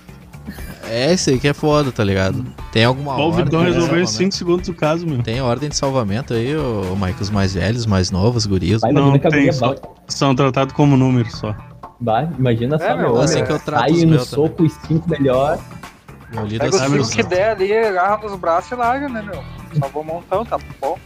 [0.89, 2.45] É, isso aí que é foda, tá ligado?
[2.73, 4.11] Tem alguma ordem Vitão de resolveu em salvamento?
[4.11, 5.23] 5 segundos o caso, meu.
[5.23, 8.81] Tem ordem de salvamento aí, ô Mike, os mais velhos, mais novos, gurias.
[8.83, 9.75] Vai, Não, tem só-
[10.09, 11.55] São tratados como números só.
[12.01, 14.29] vai, imagina É, só, meu, meu, assim meu, que eu trato sai os no meus
[14.29, 15.59] soco, os cinco melhor,
[16.33, 17.31] Eu lido Pega os assim, meu, cinco que não.
[17.31, 19.43] der ali, agarra nos braços e larga, né, meu?
[19.79, 20.99] Salvou um montão, tá bom.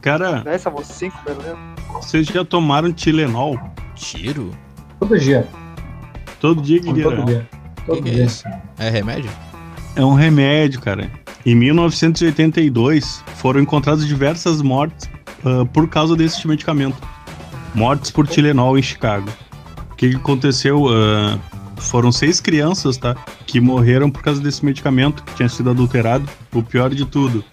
[0.00, 1.56] Cara, 10, salvou cinco, beleza.
[2.00, 3.58] vocês já tomaram Tilenol?
[3.94, 4.50] Tiro?
[4.98, 5.46] Todo dia.
[6.40, 7.24] Todo dia, Todo Guilherme?
[7.26, 7.48] dia.
[7.86, 8.24] Todo que é dia.
[8.24, 8.44] isso?
[8.78, 9.30] É remédio?
[9.96, 11.10] É um remédio, cara.
[11.44, 15.08] Em 1982, foram encontradas diversas mortes
[15.44, 16.96] ah, por causa desse medicamento.
[17.74, 19.28] Mortes por Tilenol em Chicago.
[19.92, 20.86] O que, aconteceu?
[20.88, 21.38] Ah,
[21.76, 23.16] foram seis crianças, tá?
[23.46, 26.28] Que morreram por causa desse medicamento que tinha sido adulterado.
[26.52, 27.44] O pior de tudo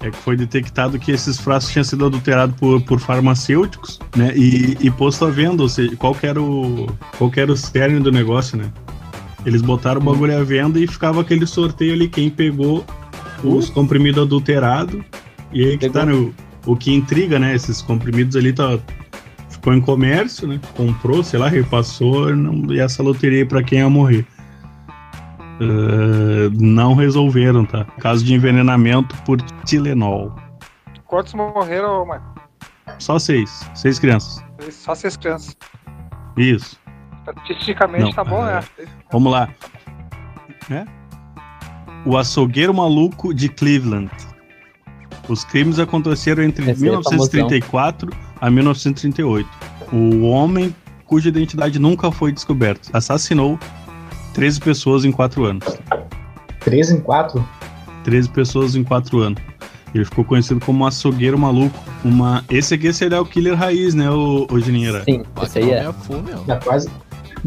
[0.00, 4.32] é que foi detectado que esses frascos tinham sido adulterados por, por farmacêuticos, né?
[4.36, 6.86] E, e posto à venda, ou seja, qual era o,
[7.18, 8.70] qual era o cerne do negócio, né?
[9.46, 12.84] Eles botaram o bagulho à venda e ficava aquele sorteio ali, quem pegou
[13.44, 15.00] os comprimidos adulterados.
[15.52, 16.00] E aí que Pegou.
[16.00, 16.34] tá no,
[16.66, 17.54] o que intriga, né?
[17.54, 18.76] Esses comprimidos ali tá,
[19.48, 20.60] ficou em comércio, né?
[20.76, 24.26] Comprou, sei lá, repassou não, e essa loteria aí pra quem ia morrer.
[25.60, 27.84] Ah, não resolveram, tá?
[28.00, 30.34] Caso de envenenamento por Tilenol.
[31.06, 32.24] Quantos morreram, mano?
[32.98, 33.68] Só seis.
[33.74, 34.44] Seis crianças.
[34.70, 35.56] Só seis crianças.
[36.36, 36.78] Isso.
[37.32, 38.54] Statisticamente Não, tá bom, é.
[38.54, 38.64] né?
[39.10, 39.48] Vamos lá.
[40.70, 40.84] É?
[42.04, 44.10] O açougueiro maluco de Cleveland.
[45.28, 49.48] Os crimes aconteceram entre Esse aí é 1934 a 1938.
[49.92, 53.58] O homem, cuja identidade nunca foi descoberta, assassinou
[54.34, 55.64] 13 pessoas em 4 anos.
[56.60, 57.48] 3 em 4?
[58.04, 59.42] 13 pessoas em 4 anos.
[59.94, 61.76] Ele ficou conhecido como açougueiro maluco.
[62.04, 62.44] Uma...
[62.50, 65.82] Esse aqui é serial killer raiz, né, o, o sim, esse aí é.
[65.82, 66.44] Meu.
[66.46, 66.88] Dá quase,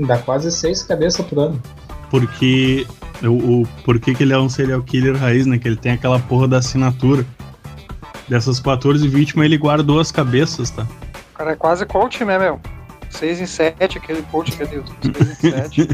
[0.05, 1.61] dá quase 6 cabeças por ano.
[2.09, 2.85] Porque.
[3.21, 5.57] O, o, por que, que ele é um serial killer raiz, né?
[5.57, 7.25] Que ele tem aquela porra da assinatura.
[8.27, 10.87] Dessas 14 vítimas, ele guardou as cabeças, tá?
[11.33, 12.59] O cara é quase coach, né, meu?
[13.09, 15.87] 6 em 7, aquele coach que é de 6 em 7.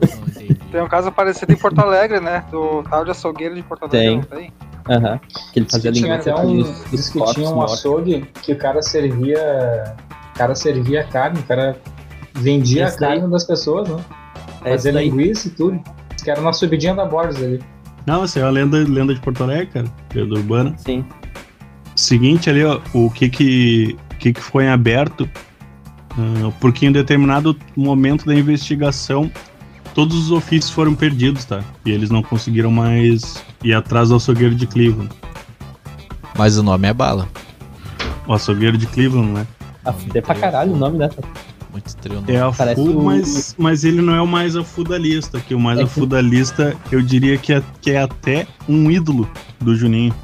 [0.00, 0.54] Não entendi.
[0.70, 2.44] Tem um caso parecido em Porto Alegre, né?
[2.50, 4.16] Do tal de açougueiro de Porto Alegre, Tem.
[4.16, 4.52] não tem?
[4.90, 5.20] Aham.
[5.52, 7.54] Que ele fazia Diz que tinha linguiça até um, os- dos diz que tinha um
[7.54, 7.74] mortos.
[7.78, 9.94] açougue que o cara servia.
[10.34, 11.76] O cara servia carne, o cara
[12.34, 13.96] vendia Esse a carne das pessoas, né?
[14.64, 15.08] É Fazia isso daí.
[15.10, 15.80] linguiça e tudo.
[16.14, 17.60] Diz que era na subidinha da Borges ali.
[18.06, 19.86] Não, essa é uma lenda, lenda de Porto Alegre, cara.
[20.14, 20.74] Lenda urbana.
[20.78, 21.04] Sim.
[21.94, 25.28] Seguinte ali, ó, o que que, o que, que foi em aberto,
[26.12, 29.30] ah, porque em determinado momento da investigação,
[29.94, 31.62] todos os ofícios foram perdidos, tá?
[31.84, 35.10] E eles não conseguiram mais ir atrás do açougueiro de Cleveland.
[36.36, 37.28] Mas o nome é bala.
[38.26, 39.46] O açougueiro de Cleveland, né?
[39.84, 41.16] A fuder pra caralho o nome dessa.
[41.72, 42.22] Muito trio.
[42.28, 45.60] É a Parece FU, o- mas, mas ele não é o mais afudalista, que o
[45.60, 49.28] mais É que- afudalista eu diria que é, que é até um ídolo
[49.60, 50.14] do Juninho.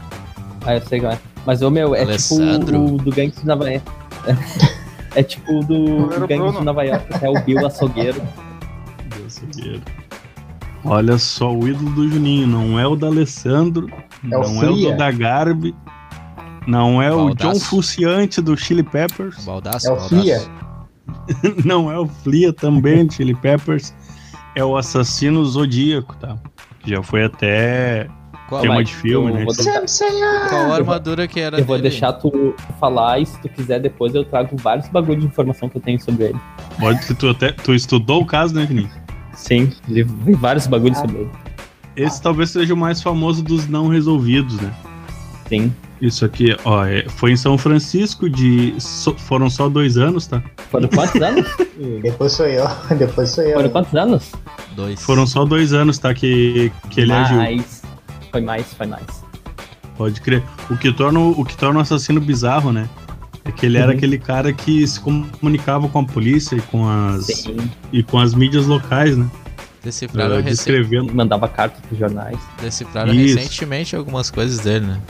[0.64, 1.18] Ah, eu sei qual é.
[1.46, 2.66] Mas o meu é Alessandro.
[2.66, 3.86] tipo o do Gangue de Nova York.
[5.14, 6.58] É tipo o do, do Bruno.
[6.58, 8.20] de Nova York, que é o Bill Açougueiro.
[10.84, 13.88] Olha só, o ídolo do Juninho não é o da Alessandro,
[14.30, 15.74] É o não é o do da Garbi,
[16.66, 17.34] não é o.
[17.34, 20.22] John Fuciante do Chili Peppers, Baldaço, É o baldaço.
[20.22, 20.40] Fia.
[21.64, 23.92] não é o Flia também do Chili Peppers,
[24.54, 26.36] é o assassino zodíaco, tá?
[26.80, 28.08] Que já foi até
[28.48, 29.44] Qual, tema vai, de filme, eu né?
[29.44, 31.88] vou deixar- qual a armadura que era Eu vou dele?
[31.90, 35.78] deixar tu falar e se tu quiser depois eu trago vários bagulho de informação que
[35.78, 36.40] eu tenho sobre ele.
[36.78, 38.90] Pode que tu até tu estudou o caso, né, Juninho?
[39.36, 40.02] Sim, li
[40.34, 41.30] vários bagulhos sobre ele.
[41.94, 44.72] Esse talvez seja o mais famoso dos não resolvidos, né?
[45.48, 45.72] Sim.
[46.00, 48.74] Isso aqui, ó, é- foi em São Francisco de.
[48.78, 50.42] so- foram só dois anos, tá?
[50.70, 51.46] Foram quantos anos?
[52.02, 52.66] Depois sou eu.
[52.98, 53.54] Depois sou eu.
[53.56, 54.32] Foram quantos anos?
[54.74, 55.02] Dois.
[55.02, 56.12] Foram só dois anos, tá?
[56.12, 57.36] Que, que ele agiu.
[57.38, 57.82] mais.
[58.30, 59.06] Foi mais, foi mais.
[59.96, 60.42] Pode crer.
[60.68, 62.86] O que torna o que torna o assassino bizarro, né?
[63.46, 63.96] É que ele era Uhum.
[63.96, 67.56] aquele cara que se comunicava com a polícia e com as, Sim.
[67.92, 69.28] e com as mídias locais, né?
[69.82, 71.14] Decifraram, uh, rece- descrevendo.
[71.14, 72.36] Mandava cartas pros jornais.
[72.60, 73.36] decifraram Isso.
[73.38, 75.00] recentemente algumas coisas dele, né?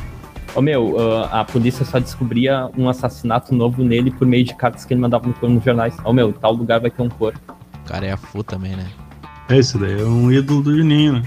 [0.54, 4.84] Ô meu, ah, a polícia só descobria um assassinato novo nele por meio de cartas
[4.84, 5.94] que ele mandava no- nos jornais.
[6.04, 7.38] Ô meu, tal lugar vai ter um corpo.
[7.84, 8.86] O cara é a fu também, né?
[9.48, 11.22] Esse daí é um ídolo do Juninho, né?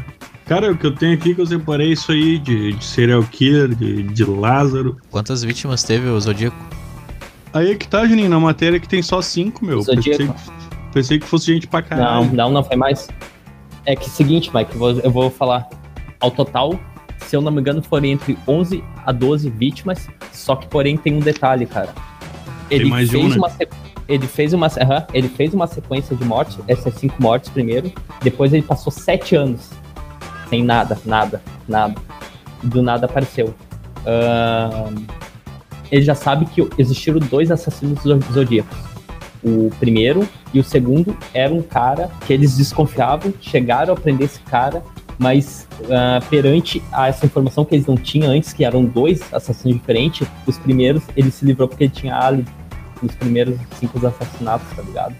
[0.45, 3.69] Cara, o que eu tenho aqui que eu separei isso aí de, de serial killer,
[3.73, 4.97] de, de Lázaro.
[5.11, 6.57] Quantas vítimas teve o Zodíaco?
[7.53, 9.83] Aí é que tá, Juninho, na matéria que tem só cinco, meu.
[9.83, 10.29] Pensei
[10.93, 12.33] pensei que fosse gente pra Não, caralho.
[12.33, 13.07] não, não foi mais.
[13.85, 15.67] É que seguinte, Mike, eu vou, eu vou falar.
[16.19, 16.77] Ao total,
[17.19, 20.07] se eu não me engano, foram entre 11 a 12 vítimas.
[20.33, 21.93] Só que, porém, tem um detalhe, cara.
[22.69, 23.37] Ele mais de um, fez né?
[23.37, 23.49] uma
[24.09, 27.91] ele fez uma aham, ele fez uma sequência de mortes, essas cinco mortes primeiro.
[28.21, 29.69] Depois ele passou sete anos
[30.49, 31.95] sem nada, nada, nada.
[32.63, 33.53] Do nada apareceu.
[34.05, 35.05] Ahn,
[35.91, 38.77] ele já sabe que existiram dois assassinos zo- zodíacos.
[39.43, 44.39] O primeiro e o segundo era um cara que eles desconfiavam, chegaram a prender esse
[44.41, 44.83] cara,
[45.17, 49.77] mas ah, perante a essa informação que eles não tinham antes, que eram dois assassinos
[49.77, 52.49] diferentes, os primeiros ele se livrou porque ele tinha álibi
[53.01, 55.15] nos primeiros cinco assassinatos, tá ligado?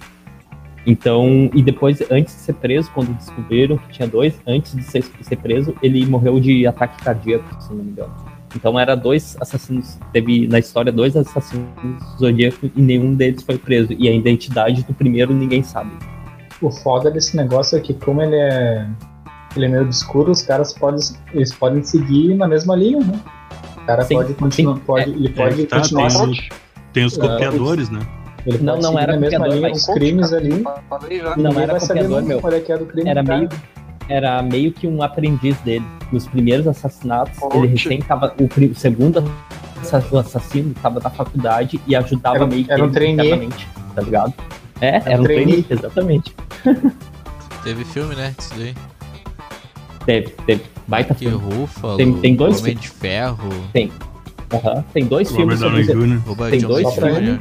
[0.85, 5.03] Então, e depois, antes de ser preso, quando descobriram que tinha dois, antes de ser,
[5.21, 8.13] ser preso, ele morreu de ataque cardíaco, se não me engano.
[8.55, 11.67] Então era dois assassinos, teve na história dois assassinos
[12.19, 13.93] zodíacos e nenhum deles foi preso.
[13.93, 15.91] E a identidade do primeiro ninguém sabe.
[16.61, 18.87] O foda desse negócio é que como ele é.
[19.55, 20.99] Ele é meio obscuro, os caras podem,
[21.33, 23.19] eles podem seguir na mesma linha, né?
[23.77, 24.75] O cara Sim, pode continuar.
[24.75, 24.81] sim.
[24.85, 26.09] Pode, ele pode que tá, continuar.
[26.09, 26.49] tem-
[26.93, 27.99] Tem os É, copiadores, né?
[28.45, 30.49] Ele Não, pode não era na mesma copiador, linha, mas os crimes ali.
[30.49, 32.39] Não ninguém era vai saber copiador, meu.
[32.39, 33.49] é é Era meio,
[34.09, 35.85] era meio que um aprendiz dele.
[36.11, 37.57] Nos primeiros assassinatos, Oxe.
[37.57, 38.33] ele recém tava.
[38.39, 39.23] O, o segundo
[40.19, 44.33] assassino tava na faculdade e ajudava Era- meio que era um internamente, tá ligado?
[44.81, 45.63] É, era um trainee.
[45.63, 46.35] trainee, exatamente.
[47.63, 48.33] Teve filme, né?
[48.39, 48.73] Isso daí.
[50.05, 50.63] Teve, teve.
[50.87, 51.55] Baita Que filme.
[51.55, 52.81] Rúfalo, Tem- tem dois Homem filmes.
[52.81, 53.49] de Ferro,
[54.51, 54.83] Aham.
[54.93, 55.83] Tem dois Robert filmes sobre.
[55.83, 56.49] Jr.
[56.49, 57.01] Tem Downey dois Jr.
[57.01, 57.39] filmes.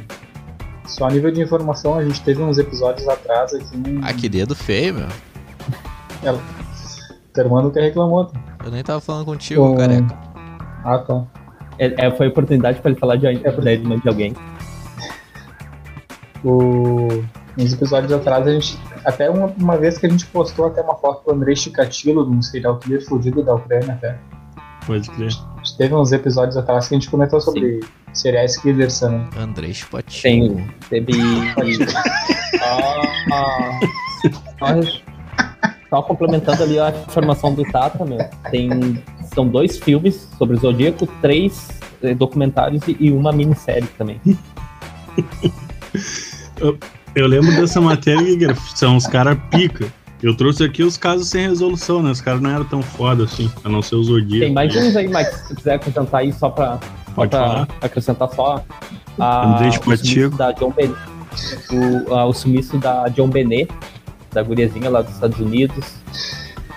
[0.86, 3.76] Só a nível de informação, a gente teve uns episódios atrás aqui.
[3.76, 4.00] Um...
[4.02, 5.08] Ah, que dedo feio, meu.
[7.42, 8.26] Irmão que reclamou.
[8.26, 8.40] tá?
[8.64, 10.16] Eu nem tava falando contigo, Um- careca.
[10.84, 11.24] Ah, tá.
[11.78, 14.34] É, é, foi a oportunidade pra ele falar de, É, da irmã de alguém.
[16.44, 17.08] O...
[17.58, 18.78] Uns episódios atrás, a gente.
[19.04, 22.30] Até uma, uma vez que a gente postou até uma foto do Andrei Chikatilo, de
[22.36, 24.16] um serial killer fugido da Ucrânia até.
[24.86, 25.26] Pode crer.
[25.28, 27.80] A gente teve uns episódios atrás que a gente comentou sobre
[28.12, 29.28] serial killers também.
[29.36, 30.68] Andrei Chupatinho.
[30.88, 31.04] Tem.
[31.04, 31.12] Teve.
[32.62, 33.80] ah,
[34.60, 34.80] ah,
[35.90, 38.18] só complementando ali a informação do Tata, meu.
[38.50, 39.02] Tem.
[39.34, 41.68] São dois filmes sobre o Zodíaco, três
[42.02, 44.20] eh, documentários e- e uma minissérie também.
[47.14, 49.86] Eu lembro dessa matéria que são os caras pica.
[50.22, 52.10] Eu trouxe aqui os casos sem resolução, né?
[52.10, 54.40] Os caras não eram tão foda assim, a não ser os Zodíaco.
[54.46, 57.40] Tem mais uns aí, Mike, se tu quiser acrescentar aí só pra, só Pode pra
[57.40, 57.68] falar.
[57.80, 58.64] acrescentar só
[59.18, 60.92] a, Andrei o sumiço da John Ben,
[62.08, 63.70] o, a- o sumiço da John Benet,
[64.32, 65.84] da guriazinha lá dos Estados Unidos.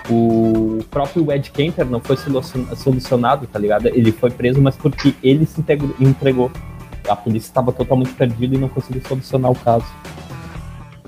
[0.10, 3.88] O próprio Ed Kemper não foi solucion- solucionado, tá ligado?
[3.88, 6.52] Ele foi preso, mas porque ele se integrou- entregou.
[7.08, 9.86] A polícia estava totalmente perdida e não conseguiu solucionar o caso.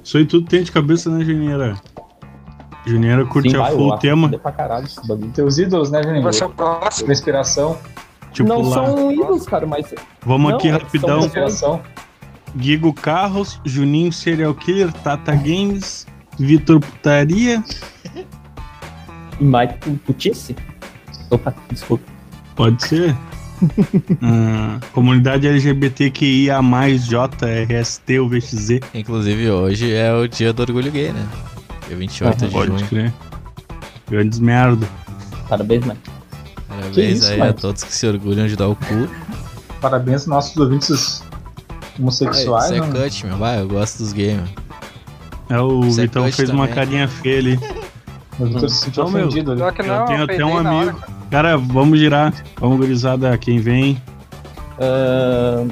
[0.04, 1.76] Isso aí tudo tem de cabeça, né, Junieira?
[2.86, 4.30] Junieira curte Sim, a vai, full o tema.
[4.38, 4.88] pra caralho.
[5.34, 6.24] Teus ídolos, né, Juninho?
[6.24, 7.12] Vai ser o próximo.
[7.12, 7.78] Inspiração.
[8.32, 8.74] Tipo não lá.
[8.88, 9.94] são ídolos, cara, mas
[10.26, 11.30] Vamos não, aqui é rapidão.
[12.58, 16.06] Gigo Carros, Juninho Serial Killer, Tata Games,
[16.40, 17.64] Vitor Putaria.
[19.40, 20.56] e Mike Putice.
[21.30, 22.04] Opa, desculpa.
[22.56, 23.16] Pode ser.
[24.22, 26.60] Ah, comunidade LGBTQIA,
[27.00, 28.70] JRST, UVXZ.
[28.94, 31.26] Inclusive, hoje é o dia do orgulho gay, né?
[31.88, 32.88] Dia 28 de Pode junho.
[32.88, 33.14] crer.
[34.10, 34.86] Grandes merda.
[35.48, 36.02] Parabéns, Mike.
[36.68, 37.62] Parabéns isso, aí a Mike?
[37.62, 39.08] todos que se orgulham de dar o cu.
[39.80, 41.24] Parabéns aos nossos ouvintes
[41.98, 42.66] homossexuais.
[42.66, 43.04] Isso é né?
[43.04, 43.38] cut, meu.
[43.38, 44.48] Vai, eu gosto dos gays, meu.
[45.50, 46.76] É, o Isso é Vitão fez uma também.
[46.76, 47.60] carinha feia ali.
[48.40, 49.28] O Vitor se sentiu Não, meu.
[49.28, 49.60] ofendido ali.
[49.62, 51.00] Pior que Eu não, tenho até um na hora, amigo.
[51.06, 51.14] cara.
[51.30, 52.34] Cara, vamos girar.
[52.60, 54.02] Vamos, gurizada, quem vem.
[54.80, 55.68] Ahn,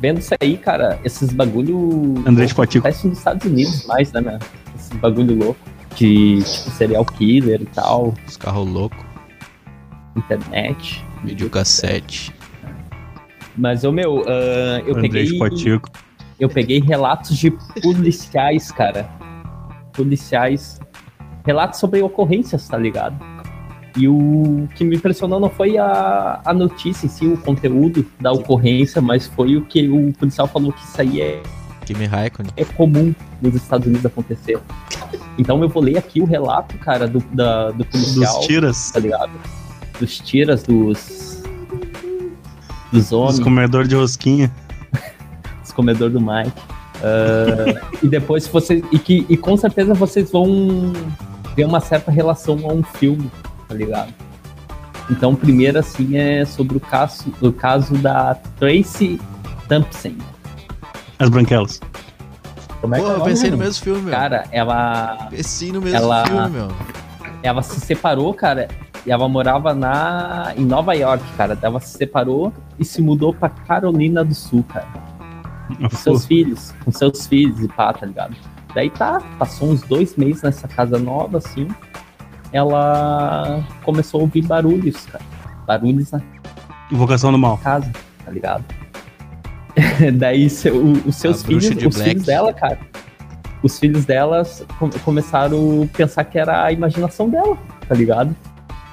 [0.00, 2.14] vendo isso aí, cara, esses bagulho.
[2.26, 2.86] André de Patico.
[2.86, 4.38] Acontece nos Estados Unidos mais, né, meu?
[4.74, 5.60] Esse bagulho louco.
[5.94, 8.98] De tipo, serial killer e tal, Os carros loucos,
[10.16, 11.04] internet.
[11.24, 12.34] videocassete.
[13.56, 15.24] Mas, ô meu, ahn, eu André peguei.
[15.26, 15.90] de Patico.
[16.42, 19.08] Eu peguei relatos de policiais, cara.
[19.92, 20.80] Policiais.
[21.46, 23.14] Relatos sobre ocorrências, tá ligado?
[23.96, 28.32] E o que me impressionou não foi a, a notícia em si, o conteúdo da
[28.32, 31.40] ocorrência, mas foi o que o policial falou que isso aí é,
[31.86, 32.50] Kimi Raikkonen.
[32.56, 34.58] é comum nos Estados Unidos acontecer.
[35.38, 38.90] Então eu vou ler aqui o relato, cara, do, da, do policial, Dos tiras.
[38.90, 39.30] tá ligado?
[40.00, 41.40] Dos tiras, dos.
[42.90, 44.52] Dos Dos homens, comedores de rosquinha.
[45.72, 46.52] Dos comedores do Mike.
[47.02, 48.82] Ah, e depois vocês.
[48.92, 50.92] E, que, e com certeza vocês vão
[51.56, 53.30] ver uma certa relação a um filme,
[53.68, 54.12] tá ligado?
[55.10, 59.20] Então, primeiro, assim, é sobre o caso, o caso da Tracy
[59.68, 60.12] Thompson.
[61.18, 61.80] As branquelas.
[62.80, 64.12] Como é que Porra, é o eu pensei no mesmo filme, meu.
[64.12, 65.28] Cara, ela.
[65.30, 66.68] Pensei no mesmo ela- filme, meu.
[67.42, 68.68] ela se separou, cara,
[69.04, 71.58] e ela morava na em Nova York, cara.
[71.60, 74.86] Ela se separou e se mudou pra Carolina do Sul, cara.
[75.76, 78.34] Com seus filhos, com seus filhos e pá, tá ligado?
[78.74, 81.68] Daí tá, passou uns dois meses nessa casa nova, assim.
[82.52, 85.24] Ela começou a ouvir barulhos, cara.
[85.66, 86.20] Barulhos na
[86.90, 87.56] Invocação do mal.
[87.58, 87.90] casa,
[88.24, 88.64] tá ligado?
[90.18, 92.02] Daí seu- o- os seus A filhos, os Black.
[92.10, 92.78] filhos dela, cara,
[93.62, 97.56] os filhos delas com- começaram a pensar que era a imaginação dela,
[97.88, 98.34] tá ligado?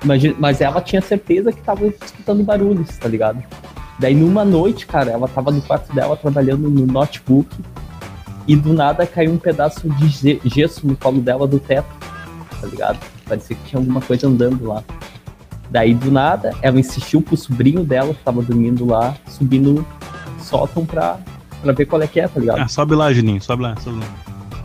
[0.04, 3.44] Imagi- Mas ela tinha certeza que tava escutando barulhos, tá ligado?
[4.00, 7.50] Daí numa noite, cara, ela tava no quarto dela trabalhando no notebook
[8.48, 11.88] e do nada caiu um pedaço de ge- gesso no colo dela do teto,
[12.62, 12.98] tá ligado?
[13.28, 14.84] Parecia que tinha alguma coisa andando lá.
[15.70, 19.86] Daí do nada, ela insistiu pro sobrinho dela que tava dormindo lá, subir no
[20.40, 21.20] sótão pra,
[21.62, 22.60] pra ver qual é que é, tá ligado?
[22.60, 23.42] Ah, sobe lá, Juninho.
[23.42, 24.06] Sobe lá, sobe lá.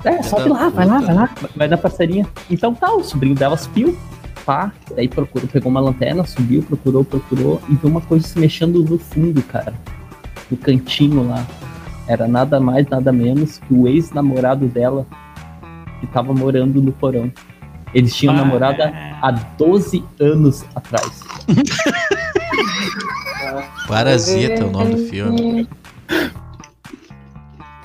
[0.05, 1.31] É, sobe lá, vai lá, vai lá.
[1.57, 2.27] Vai na parceirinha.
[2.51, 3.99] Então tá, o sobrinho dela subiu,
[4.45, 8.83] pá, daí procurou, pegou uma lanterna, subiu, procurou, procurou, e viu uma coisa se mexendo
[8.85, 9.75] no fundo, cara.
[10.51, 11.45] No cantinho lá.
[12.07, 15.07] Era nada mais, nada menos que o ex-namorado dela
[16.01, 17.33] que tava morando no porão.
[17.95, 18.39] Eles tinham Ah.
[18.39, 21.23] namorado há- há 12 anos atrás.
[23.89, 25.69] Parasita é o nome do filme.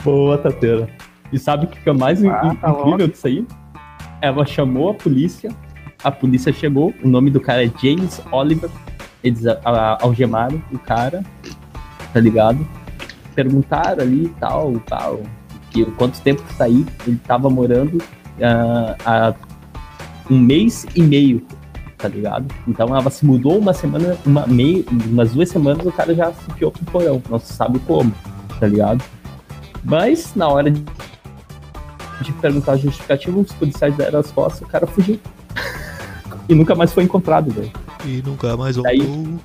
[0.03, 0.89] Boa, Tateira.
[1.31, 3.45] E sabe o que que é mais Ah, tá incrível disso aí?
[4.21, 5.51] Ela chamou a polícia,
[6.03, 8.69] a polícia chegou, o nome do cara é James Oliver,
[9.23, 11.23] eles a- a- algemaram o cara,
[12.13, 12.65] tá ligado?
[13.35, 15.21] Perguntaram ali e tal, tal,
[15.71, 16.85] que quanto tempo que tá ele
[17.27, 18.01] tava morando
[18.41, 19.33] ah, há
[20.29, 21.45] um mês e meio,
[21.97, 22.45] tá ligado?
[22.67, 26.49] Então ela se mudou uma semana, uma meio, umas duas semanas o cara já se
[26.51, 28.13] enfiou pro porão, não se sabe como,
[28.59, 29.03] tá ligado?
[29.83, 30.83] Mas na hora de,
[32.21, 35.19] de perguntar a justificativa, os policiais deram as costas, o cara fugiu.
[36.49, 37.71] E nunca mais foi encontrado, velho.
[38.05, 39.39] E nunca mais Daí- voltou.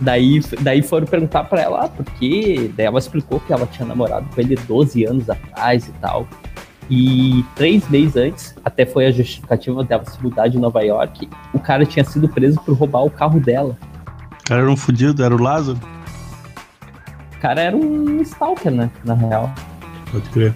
[0.00, 2.70] Daí, daí foram perguntar pra ela ah, por quê.
[2.76, 6.26] Daí ela explicou que ela tinha namorado com ele 12 anos atrás e tal.
[6.88, 11.58] E três meses antes, até foi a justificativa dela se mudar de Nova York, o
[11.58, 13.76] cara tinha sido preso por roubar o carro dela.
[14.40, 15.78] O cara era um fudido, era o Lázaro.
[17.34, 18.90] O cara era um stalker, né?
[19.04, 19.50] Na real.
[20.12, 20.54] Pode crer.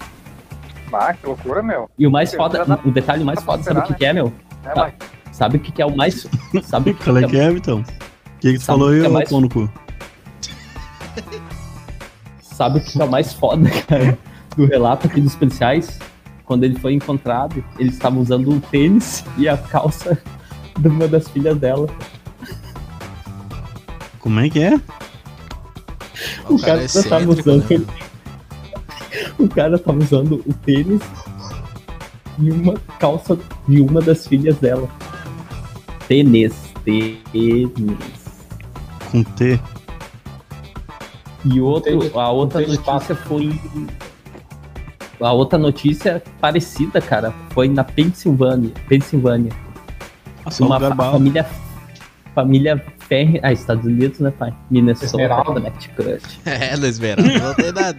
[0.93, 1.89] Ah, que loucura, meu.
[1.99, 4.33] E o mais foda, o detalhe mais foda, sabe o que, esperar, que é, meu?
[4.65, 4.93] É, Tá.
[5.33, 6.27] Sabe o que, que é o mais.
[6.63, 7.81] Sabe o que, Qual é que que é, então?
[7.81, 7.85] O
[8.41, 9.71] que, que tu falou aí, que é mais- pau no cu?
[12.43, 14.19] Sabe o que é o mais foda, cara,
[14.57, 15.99] do relato aqui dos policiais?
[16.45, 20.19] Quando ele foi encontrado, ele estava usando o tênis e a calça
[20.79, 21.87] de uma das filhas dela.
[24.19, 24.75] Como é que é?
[26.49, 27.87] O, O cara, cara é tava usando- né?
[29.39, 31.01] O cara tava usando o tênis
[32.39, 34.89] e uma calça de uma das filhas dela.
[36.11, 36.53] Tênis,
[36.85, 37.95] tênis.
[39.13, 39.61] Com T.
[41.45, 43.55] E outro, a outra notícia foi.
[45.21, 48.73] A outra notícia parecida, cara, foi na Pensilvânia.
[48.89, 49.53] Pensilvânia.
[50.45, 51.13] Nossa, uma um fa- bala.
[51.13, 51.47] família
[52.35, 54.53] família Ferri, ah, Estados Unidos, né, pai?
[54.69, 55.45] Minnesota, Esmeralda.
[55.45, 56.23] Connecticut.
[56.45, 57.99] É, Luiz Verão, não tem nada.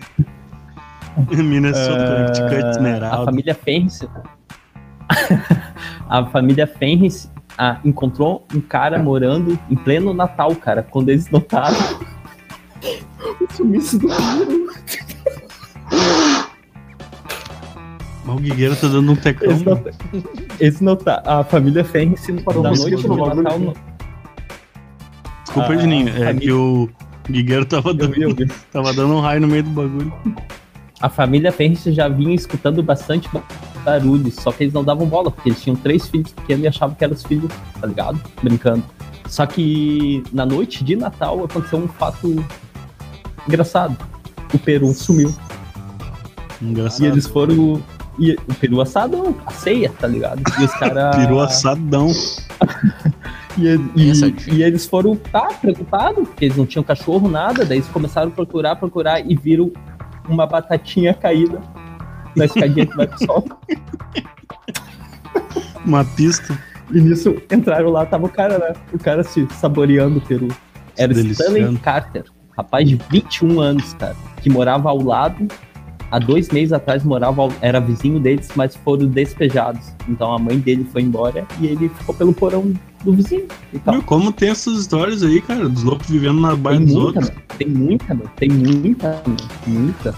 [1.31, 3.25] Minnesota, Connecticut, Ah, a Esmeralda.
[3.25, 3.99] família Ferris
[6.09, 11.77] a família Ferris ah, encontrou um cara morando em pleno Natal, cara, quando eles notaram
[13.39, 14.71] o sumiço do Piro.
[18.25, 19.49] Mas o Guigueira tá dando um tecão.
[19.51, 19.91] Eles nota-
[20.59, 23.73] eles nota- a família Ferris Parou da noite no bagulho Natal no-
[25.43, 26.07] Desculpa, a Juninho.
[26.09, 26.89] É família- que o
[27.29, 28.45] Guigueira tava Eu dando, vi, eu vi.
[28.71, 30.13] tava dando um raio no meio do bagulho.
[31.01, 33.27] A família Ferris já vinha escutando bastante
[33.83, 36.67] ba- barulho, só que eles não davam bola, porque eles tinham três filhos pequenos e
[36.67, 38.19] achavam que eram os filhos, tá ligado?
[38.41, 38.83] Brincando.
[39.27, 42.43] Só que na noite de Natal aconteceu um fato
[43.47, 43.95] engraçado.
[44.53, 45.33] O Peru sumiu.
[46.61, 47.03] Engraçado.
[47.03, 47.81] E eles foram.
[48.19, 50.41] E o Peru assadão, a ceia, tá ligado?
[50.59, 51.15] E os caras.
[51.17, 52.07] Pirou assadão.
[53.57, 53.65] E,
[53.97, 57.65] e- é e eles foram, tá, preocupados, porque eles não tinham cachorro, nada.
[57.65, 59.69] Daí eles começaram a procurar, procurar e viram
[60.29, 61.59] uma batatinha caída
[62.35, 63.45] na escadinha que vai pro sol.
[65.85, 66.57] Uma pista.
[66.91, 68.73] E nisso entraram lá, tava o cara, né?
[68.93, 70.47] O cara se saboreando o peru.
[70.97, 71.57] Era deliciando.
[71.57, 72.25] Stanley Carter,
[72.57, 75.47] rapaz de 21 anos, cara, que morava ao lado.
[76.11, 79.93] Há dois meses atrás morava, ao- era vizinho deles, mas foram despejados.
[80.09, 82.73] Então a mãe dele foi embora e ele ficou pelo porão
[83.05, 83.93] do vizinho e tal.
[83.93, 87.19] Meu, como tem essas histórias aí, cara, dos loucos vivendo na Tem bairro dos muita,
[87.19, 87.31] outros.
[87.57, 88.31] Tem muita, mano.
[88.35, 89.37] Tem muita, mano.
[89.65, 90.15] Muita.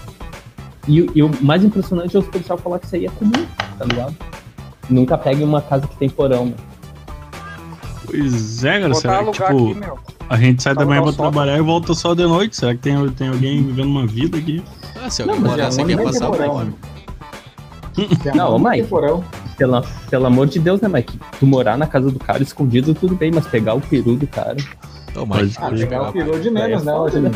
[0.86, 3.32] E, o- e o mais impressionante é os policiais falar que isso aí é comum,
[3.78, 4.14] tá ligado?
[4.90, 6.56] Nunca pegue uma casa que tem porão, mano.
[8.06, 9.76] Pois é, cara, será que, tipo, aqui,
[10.28, 12.54] a gente sai da Tá manhã pra trabalhar e volta só de noite?
[12.56, 14.62] Será que tem, tem alguém vivendo uma vida aqui?
[15.02, 16.74] Ah, se Não, alguém é aqui ia onde passar fome.
[18.22, 18.88] Tem Não, ô, Mike.
[19.56, 21.18] Pela, pelo amor de Deus, né, Mike?
[21.38, 24.56] Tu morar na casa do cara escondido, tudo bem, mas pegar o peru do cara
[25.16, 27.30] Ô, Mike, Ah, pegar o peru de menos, É né, foda, Rogério?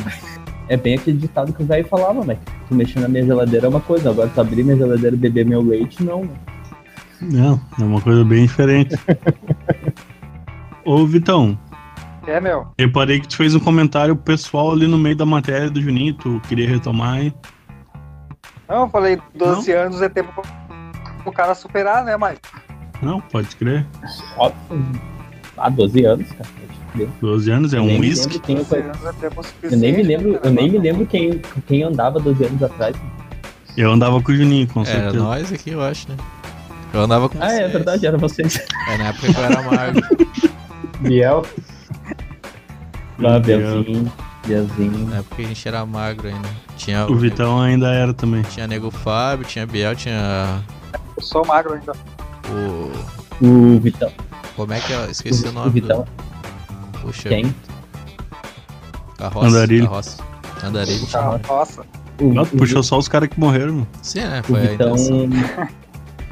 [0.69, 2.41] É bem aquele ditado que o velho falava, Mike.
[2.69, 5.47] Tu mexer na minha geladeira é uma coisa, agora tu abrir minha geladeira e beber
[5.47, 6.21] meu leite, não.
[6.21, 6.39] mano.
[7.21, 8.95] Não, é uma coisa bem diferente.
[10.85, 11.59] Ô, Vitão,
[12.27, 12.69] É, meu.
[12.79, 16.41] reparei que tu fez um comentário pessoal ali no meio da matéria do Juninho, tu
[16.49, 17.33] queria retomar aí.
[18.69, 20.31] Não, eu falei 12 anos é tempo
[21.23, 22.41] pro cara superar, né, Mike?
[23.03, 23.87] Não, pode crer.
[24.37, 25.01] Óbvio.
[25.57, 26.49] Há 12 anos, cara.
[27.07, 27.20] Pode crer.
[27.20, 28.40] 12 anos é um uísque.
[28.49, 29.66] eu 12 conhe- anos é.
[29.72, 32.96] Eu nem me lembro, eu nem me lembro quem, quem andava 12 anos atrás.
[33.76, 35.18] Eu andava com o Juninho, com Era certeza.
[35.24, 36.16] nós aqui, eu acho, né?
[36.92, 37.72] Eu andava com Ah, é vocês.
[37.72, 38.61] verdade, era vocês.
[38.88, 40.03] É na época que eu era magro.
[41.01, 41.46] Biel,
[43.24, 43.38] Ah.
[43.38, 44.12] Bielzinho,
[44.46, 45.07] Bielzinho.
[45.09, 46.49] Na época que a gente era magro ainda.
[46.76, 48.42] Tinha O Vitão ainda era também.
[48.42, 50.62] Tinha Nego Fábio, tinha Biel, tinha
[51.16, 51.92] Eu sou magro ainda.
[52.49, 53.44] o.
[53.44, 54.11] O Vitão.
[54.57, 55.11] Como é que é?
[55.11, 55.68] Esqueci o, o, nome.
[55.68, 56.01] o Vitão.
[56.03, 56.28] do-
[57.03, 57.28] Puxa.
[57.28, 57.55] Quem?
[59.16, 59.46] Carroça.
[59.49, 59.84] Andarilho.
[59.88, 60.22] Carroça.
[60.64, 61.07] Andarilho.
[62.20, 63.88] O, Não, o puxou só os caras que morreram, mano.
[64.03, 64.40] Sim, né?
[64.40, 64.96] O Foi a Vitão.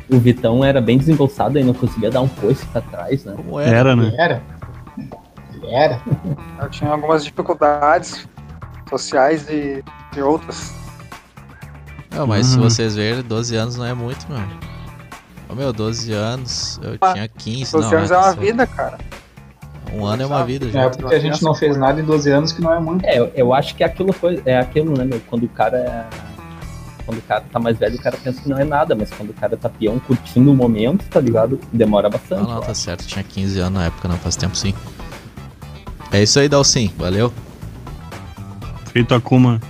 [0.09, 3.35] O Vitão era bem desengonçado e não conseguia dar um coice pra trás, né?
[3.35, 3.77] Como era?
[3.77, 4.15] Era, né?
[4.17, 4.43] era.
[5.69, 6.01] Era.
[6.63, 8.25] Eu tinha algumas dificuldades
[8.89, 9.83] sociais e,
[10.17, 10.73] e outras.
[12.15, 12.63] Não, mas se Uhum.
[12.63, 14.39] vocês verem, 12 anos não é muito, meu.
[15.49, 17.99] Ô, meu, 12 anos, eu Ah, tinha 15, 12 não.
[17.99, 18.99] anos é uma só- vida, cara.
[19.97, 20.83] Um ano é uma vida Na já.
[20.83, 23.05] época que a gente não fez nada em 12 anos, que não é muito.
[23.05, 25.21] É, eu, eu acho que é aquilo, foi, é aquilo, né, meu?
[25.27, 26.05] Quando o cara é.
[27.07, 29.31] Quando o cara tá mais velho, o cara pensa que não é nada, mas quando
[29.31, 31.59] o cara tá peão curtindo o momento, tá ligado?
[31.73, 32.43] Demora bastante.
[32.43, 33.07] Não, não, tá certo.
[33.07, 34.75] Tinha 15 anos na época, não faz tempo sim.
[36.11, 36.93] É isso aí, Dalcin.
[36.99, 37.33] Valeu.
[38.93, 39.61] Feito Akuma.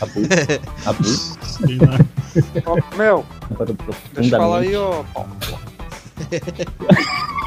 [0.00, 0.20] Abu,
[0.84, 1.98] Abu, Sei lá.
[2.66, 3.24] Ô, meu,
[4.14, 5.04] deixa eu falar aí, ô.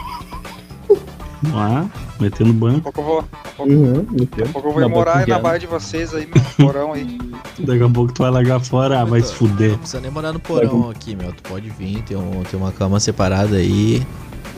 [1.41, 1.85] Vamos lá,
[2.19, 2.81] metendo banco.
[2.81, 5.39] Daqui a pouco eu vou, Uhum, daqui a pouco eu vou ir morar aí na
[5.39, 7.17] baia de vocês aí, meu porão aí.
[7.59, 9.71] Daqui a pouco tu vai largar fora, ah, vai se fuder.
[9.71, 11.31] Não precisa nem morar no porão aqui, meu.
[11.33, 14.05] Tu pode vir, tem, um, tem uma cama separada aí.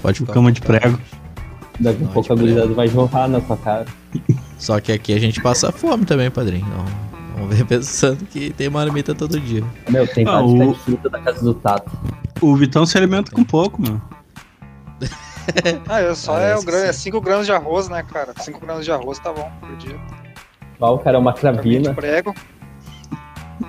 [0.01, 0.33] Pode ficar.
[0.33, 0.99] Cama de prego.
[1.79, 3.85] Daqui a Não, pouco a gurizada vai jorrar na sua cara.
[4.59, 6.65] Só que aqui a gente passa fome também, padrinho.
[6.67, 6.85] Não,
[7.35, 9.63] vamos ver pensando que tem marmita todo dia.
[9.89, 11.91] Meu, tem Ah, o- pés de fruta da casa do Tato.
[12.39, 14.01] O Vitão se alimenta com pouco, mano.
[15.89, 17.03] Ah, eu só é, o grão, que é sim.
[17.11, 18.33] 5 gramas de arroz, né, cara?
[18.39, 19.99] 5 gramas de arroz tá bom por dia.
[20.79, 21.89] O cara é uma Caminho cravina.
[21.89, 22.35] de prego.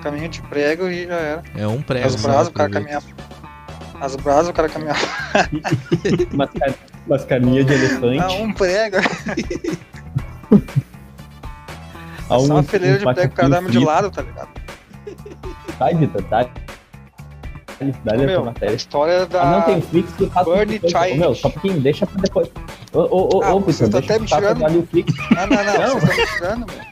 [0.01, 1.43] Caminho de prego e já era.
[1.55, 2.07] É um prego.
[2.07, 3.05] As só, brasas, o cara caminhava.
[4.01, 4.99] As brasas, o cara caminhava.
[6.33, 6.73] Umas, car...
[7.07, 8.19] umas carninhas de elefante.
[8.21, 8.97] Ah, um prego.
[12.29, 14.21] há Só um- uma fileira um de prego, o cara dá macaquinho de lado, tá
[14.21, 14.49] ligado?
[15.79, 16.45] Vai, Vitor, dá.
[17.91, 18.75] A tua Meu, a matéria.
[18.75, 19.41] história da.
[19.41, 20.23] Ah, não, tem Flix que.
[20.23, 21.17] Ô, Child.
[21.19, 22.47] Meu, só um pouquinho, deixa pra depois.
[22.93, 24.59] Ô, ô, ô, Ah, ô, você Vitor, tá deixa até me tirando.
[24.59, 26.83] Não, não, não, vocês estão me tirando, meu.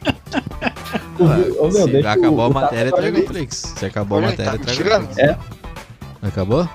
[1.20, 3.74] O ô, meu, Se deixa acabou o- a matéria, traga o Flix.
[3.78, 5.06] Se acabou a matéria, tá traga o tirando.
[5.14, 5.18] Flix.
[5.20, 5.38] É.
[6.24, 6.70] Acabou?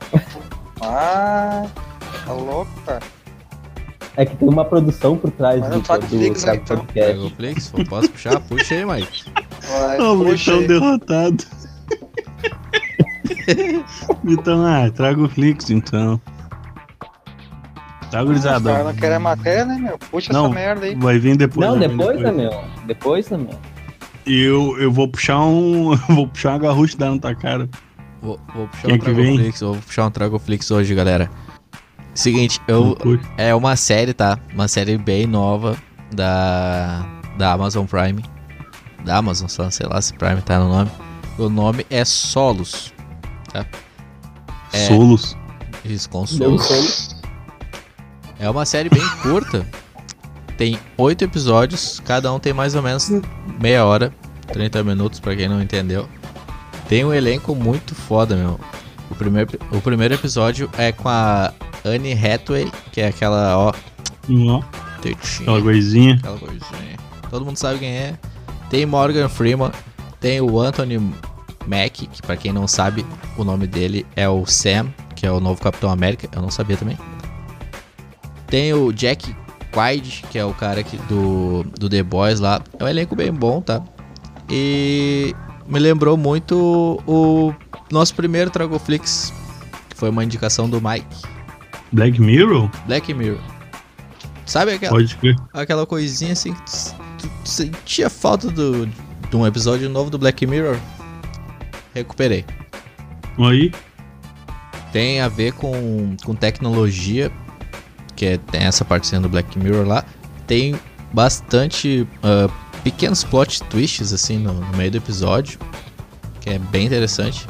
[0.81, 1.67] Ah,
[2.25, 3.01] tá louco, cara.
[4.17, 6.77] É que tem uma produção por trás Mas do, do, o Flix do aí, então.
[6.77, 7.19] Traga podcast.
[7.19, 7.73] o Flix?
[7.89, 8.41] Posso puxar?
[8.41, 9.25] Puxa aí, Mike.
[9.69, 10.67] Vai, Ô, o aí.
[10.67, 11.45] derrotado.
[14.24, 16.20] Vitão, ah, traga o Flix então.
[18.11, 18.70] Tá, gurizada?
[18.70, 19.99] caras não querem a matéria, né, meu?
[19.99, 20.47] Puxa Não.
[20.47, 20.95] essa merda aí.
[20.95, 21.68] Vai vir depois.
[21.68, 22.64] Não, depois, né, meu?
[22.87, 23.59] Depois, né, meu?
[24.24, 25.97] Eu, eu vou puxar um.
[26.14, 27.68] vou puxar uma garrucha dar na tua cara.
[28.22, 29.24] Vou, vou puxar Quem um que vem?
[29.24, 29.61] Tragoflix.
[29.61, 31.31] Vou puxar um Tragoflix hoje, galera.
[32.14, 32.97] Seguinte, eu.
[33.37, 34.39] É uma série, tá?
[34.55, 35.77] Uma série bem nova
[36.14, 37.05] da,
[37.37, 38.24] da Amazon Prime.
[39.05, 40.91] Da Amazon, sei lá se Prime tá no nome.
[41.39, 42.95] O nome é Solos.
[44.72, 44.86] É.
[44.88, 45.36] Solos.
[45.84, 46.66] Isso, com Meu Solos.
[46.66, 47.20] sonho.
[48.38, 49.64] É uma série bem curta.
[50.59, 53.11] Tem oito episódios, cada um tem mais ou menos
[53.61, 54.12] meia hora,
[54.52, 56.09] 30 minutos pra quem não entendeu.
[56.88, 58.59] Tem um elenco muito foda, meu.
[59.11, 61.52] O primeiro, o primeiro episódio é com a
[61.84, 63.72] Anne Hathaway, que é aquela, ó,
[64.48, 64.62] Ó,
[65.02, 65.42] tetinha.
[65.42, 66.14] aquela coisinha.
[66.16, 66.96] Aquela coisinha.
[67.30, 68.14] Todo mundo sabe quem é.
[68.70, 69.70] Tem Morgan Freeman,
[70.20, 70.98] tem o Anthony
[71.67, 73.05] Mack, que pra quem não sabe,
[73.37, 76.77] o nome dele é o Sam, que é o novo Capitão América, eu não sabia
[76.77, 76.99] também.
[78.47, 79.35] Tem o Jack
[79.73, 82.62] Quaid, que é o cara que, do, do The Boys lá.
[82.79, 83.83] É um elenco bem bom, tá?
[84.49, 85.35] E
[85.67, 87.53] me lembrou muito o
[87.91, 89.33] nosso primeiro Tragoflix,
[89.89, 91.23] que foi uma indicação do Mike.
[91.93, 92.71] Black Mirror?
[92.87, 93.41] Black Mirror.
[94.45, 94.97] Sabe aquela,
[95.53, 100.47] aquela coisinha assim que tu, tu sentia falta do, de um episódio novo do Black
[100.47, 100.79] Mirror.
[101.97, 102.44] Recuperei.
[103.38, 103.72] Aí,
[104.92, 107.32] Tem a ver com, com tecnologia,
[108.14, 110.05] que é, tem essa parte sendo do Black Mirror lá.
[110.47, 110.78] Tem
[111.11, 112.51] bastante ah,
[112.84, 115.59] pequenos plot twists assim no, no meio do episódio,
[116.42, 117.47] que é bem interessante.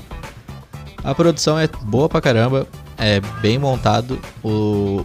[1.03, 4.19] A produção é boa pra caramba, é bem montado.
[4.45, 5.05] O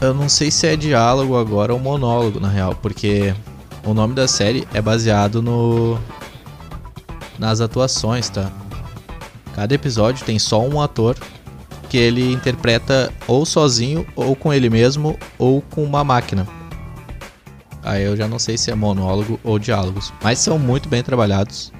[0.00, 3.34] eu não sei se é diálogo agora ou monólogo na real, porque
[3.84, 5.98] o nome da série é baseado no
[7.38, 8.50] nas atuações, tá?
[9.54, 11.16] Cada episódio tem só um ator
[11.88, 16.46] que ele interpreta ou sozinho, ou com ele mesmo, ou com uma máquina.
[17.82, 21.72] Aí eu já não sei se é monólogo ou diálogos, mas são muito bem trabalhados.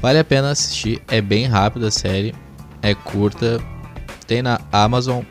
[0.00, 2.34] Vale a pena assistir, é bem rápida a série,
[2.82, 3.58] é curta,
[4.26, 5.22] tem na Amazon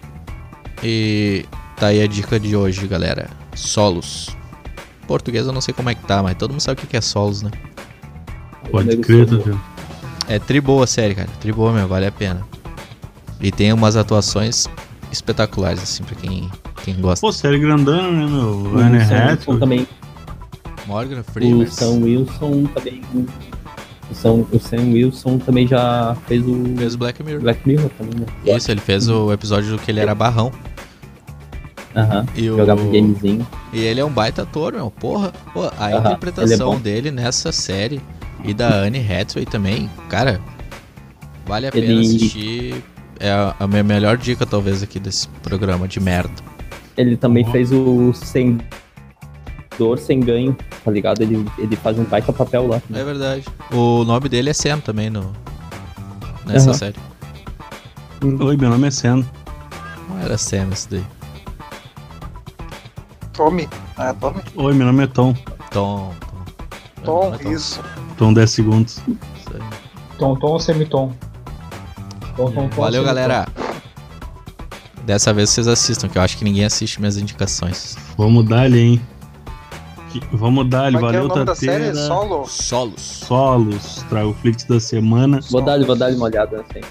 [0.84, 1.46] e
[1.78, 3.30] tá aí a dica de hoje, galera.
[3.56, 4.36] Solos.
[5.08, 7.02] Português eu não sei como é que tá, mas todo mundo sabe o que é
[7.02, 7.52] solos, né?
[8.74, 9.26] Pode crer.
[9.28, 9.60] Tadeu.
[10.28, 11.30] É tri boa a série, cara.
[11.40, 12.46] Tri boa mesmo, vale a pena.
[13.40, 14.68] E tem umas atuações
[15.12, 16.50] espetaculares, assim, pra quem,
[16.84, 17.26] quem gosta.
[17.26, 18.74] Pô, série grandona, né, meu?
[18.74, 19.60] O Anne Sam Wilson Hathaway.
[19.60, 19.88] também.
[20.88, 21.68] Morgan O Freeman.
[21.68, 23.02] Sam Wilson também.
[24.10, 27.42] O Sam, o Sam Wilson também já fez o Fez o Black Mirror.
[27.42, 28.26] Black Mirror também, né?
[28.56, 30.52] Isso, ele fez o episódio que ele era barrão.
[31.96, 32.26] Aham.
[32.36, 32.58] E, o...
[32.58, 33.48] Jogava um gamezinho.
[33.72, 34.90] e ele é um baita ator, meu.
[34.90, 35.32] Porra.
[35.54, 38.02] Pô, a Aham, interpretação é dele nessa série
[38.44, 40.40] e da Anne Hathaway também, cara,
[41.46, 42.84] vale a pena Ele- assistir.
[43.20, 46.34] É a, a minha melhor dica, talvez, aqui desse programa de merda.
[46.98, 47.52] Ele também Uhum.
[47.52, 48.60] fez o Sem
[49.78, 51.22] Dor, Sem Ganho, tá ligado?
[51.22, 52.82] Ele, ele faz um baita papel lá.
[52.94, 53.46] É verdade.
[53.72, 55.32] O nome dele é Sam também no...
[56.46, 56.78] nessa Aham.
[56.78, 56.96] série.
[58.42, 59.26] Oi, meu nome é Sen.
[60.10, 61.04] Não era Sam esse daí.
[63.32, 63.68] Tome.
[63.98, 64.42] É, tome.
[64.56, 65.34] Oi, meu nome é Tom.
[65.72, 66.14] Tom.
[67.04, 67.34] Tom.
[67.34, 67.52] É Tom.
[67.52, 67.82] isso.
[68.18, 68.98] Tom 10 segundos.
[68.98, 69.62] Isso aí.
[70.18, 71.12] Tom, tom ou semitom?
[72.36, 73.06] Tom, tom, tom, Valeu, semitom.
[73.06, 73.48] galera.
[75.06, 77.98] Dessa vez vocês assistam, que eu acho que ninguém assiste minhas indicações.
[78.18, 79.02] Vamos dar-lhe, hein?
[80.10, 81.86] Que- Vamos é é o valeu, série?
[81.90, 81.96] Tateira.
[81.96, 82.48] Solo?
[82.48, 83.02] Solos.
[83.02, 85.40] Solos, trago o Flix da semana.
[85.50, 86.82] Vou dar, vou dar uma olhada assim.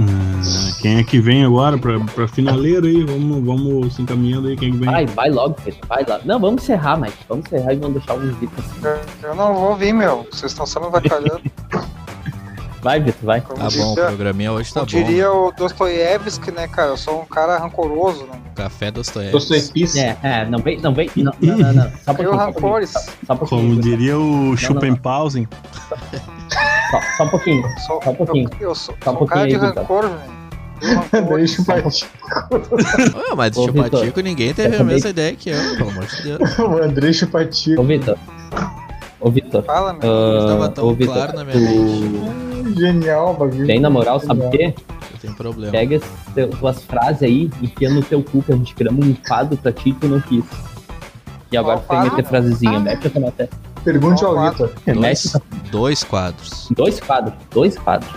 [0.00, 3.02] Ah, quem é que vem agora pra, pra finaleira aí?
[3.04, 4.88] Vamos, vamos se encaminhando aí, quem é que vem?
[4.90, 6.20] Vai, vai logo, Pedro, vai lá.
[6.24, 7.16] Não, vamos encerrar, Mike.
[7.28, 8.86] Vamos encerrar e vamos deixar vídeos assim.
[9.22, 10.26] Eu- Eu não vou vir, meu.
[10.30, 11.40] Vocês estão sendo vacalhando.
[12.80, 13.40] Vai, Vitor, vai.
[13.40, 14.98] Como Tá bom, o programinha hoje tá como bom.
[15.04, 16.90] diria o Dostoiévski, né, cara?
[16.90, 18.38] Eu sou um cara rancoroso, né?
[18.54, 19.32] Café Dostoiévski.
[19.36, 19.98] Dostoiévski.
[19.98, 21.10] É, é, não vem, não vem.
[21.16, 21.72] Não, não, não.
[21.72, 21.82] não.
[21.90, 21.90] Só.
[22.04, 22.90] Só um pouquinho, rancores.
[22.90, 23.36] só, só.
[23.36, 25.48] Como diria o Schuppenpausen.
[26.90, 27.62] Só, só um pouquinho.
[27.86, 28.50] Sou, Só um pouquinho.
[28.60, 30.38] Eu, eu sou, Só um sou um cara de pouquinho aí, rancor, velho.
[31.36, 32.06] Deixa o Paty.
[33.32, 36.22] Ô, mas Ô, o Chupatico ninguém teve a mesma ideia que eu, pelo amor de
[36.22, 36.38] Deus.
[36.58, 37.80] O André Chupatico.
[37.80, 38.16] Ô, Vitor.
[39.20, 39.64] Ô, Vitor.
[39.64, 40.00] Fala, meu.
[40.04, 43.66] ah, Estava tão ô, Vitor, claro na minha tu- Genial o bagulho.
[43.66, 44.72] Bem na moral, sabe o quê?
[45.12, 45.72] Eu tenho problema.
[45.72, 46.02] Pega as
[46.34, 49.72] teu- tuas frases aí, enfia no teu cu, que a gente grama um quadro pra
[49.72, 50.44] ti e tu não quis.
[51.50, 52.78] E agora tu tem que ter frasezinha.
[52.78, 53.50] Mete essa matéria.
[53.84, 54.70] Pergunte ao Vitor.
[54.86, 55.36] Mete Dois,
[55.70, 56.68] dois quadros.
[56.70, 57.34] dois quadros.
[57.50, 58.10] Dois quadros.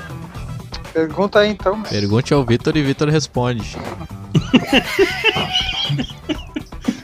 [0.93, 1.81] Pergunta aí, então.
[1.83, 3.77] Pergunte ao Vitor e Vitor responde.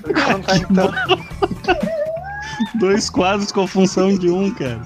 [0.04, 0.92] Pergunta aí, então.
[2.80, 4.82] Dois quadros com a função de um, cara.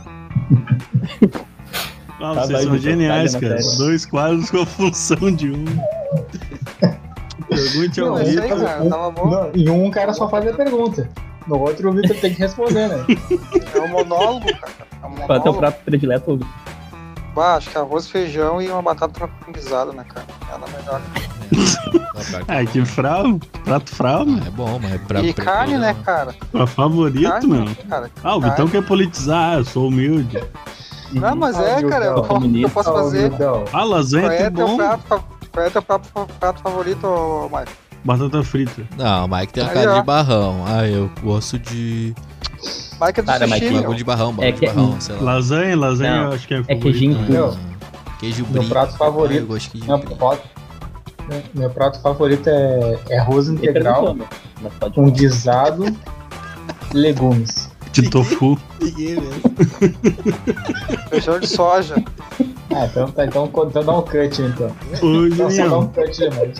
[2.24, 3.62] Ah, Tá, vocês vai, são geniais, pega a cara.
[3.64, 3.78] matéria.
[3.86, 5.66] Dois quadros com a função de um.
[7.50, 9.52] Pergunte ao é Vitor.
[9.56, 11.10] em um o cara só faz a pergunta.
[11.48, 13.06] No outro o Vitor tem que responder, né?
[13.74, 14.74] É um monólogo, cara.
[15.02, 15.58] É um Qual é o teu monólogo.
[15.60, 16.38] prato predileto?
[16.38, 16.48] Vitor?
[17.34, 20.26] Bah, acho que arroz, feijão e uma batata guisada, né, cara?
[20.52, 21.02] Ela é melhor.
[22.48, 23.40] Ah, que frau.
[23.64, 24.42] Prato frau, meu.
[24.44, 25.22] Ah, é bom, mas pra.
[25.22, 26.36] e carne, né, cara?
[26.52, 27.76] Pra favorito, Carne, meu.
[27.90, 28.12] cara.
[28.24, 29.58] Ah, o Vitão quer politizar.
[29.58, 30.42] Eu sou humilde.
[31.12, 32.06] Não, mas Ah, é, cara.
[32.06, 33.32] Eu, posso- eu posso fazer.
[33.74, 34.78] Ah, lasanha Qual é é bom.
[34.78, 37.72] prato, qual é teu prato, prato favorito, Mike?
[38.04, 38.84] Batata frita.
[38.98, 40.64] Não, o Mike tem a cara de barrão.
[40.68, 42.14] Ah, eu gosto de.
[43.00, 43.82] Mike é do Cara, sushi, Mike, meu.
[43.82, 45.22] Bagulho de barrão, bagulho É de que- barrão, sei lá.
[45.22, 47.26] Lasanha, lasanha Não, eu acho que é É queijinho né?
[47.28, 47.34] puro.
[47.34, 47.58] Meu,
[48.20, 48.70] Queijo Meu brie.
[48.70, 49.48] prato Ah, eu favorito.
[49.48, 50.50] gosto de queijo Meu, prato-
[51.56, 54.28] meu prato favorito é, é arroz integral meu.
[54.94, 55.86] Com guisado
[56.94, 57.71] e legumes.
[57.92, 58.58] De tofu.
[58.82, 59.42] Ninguém mesmo.
[61.10, 61.96] Feijão de soja.
[62.74, 63.26] Ah, então tá.
[63.26, 64.72] Então, então dá um cut então.
[65.02, 66.54] Ô, Então, só dá um cut, mano.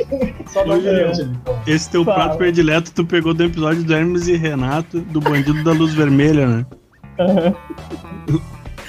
[0.48, 1.62] Só dá um cut, então.
[1.66, 2.18] esse teu Fala.
[2.26, 6.46] prato predileto tu pegou do episódio do Hermes e Renato, do Bandido da Luz Vermelha,
[6.48, 6.66] né?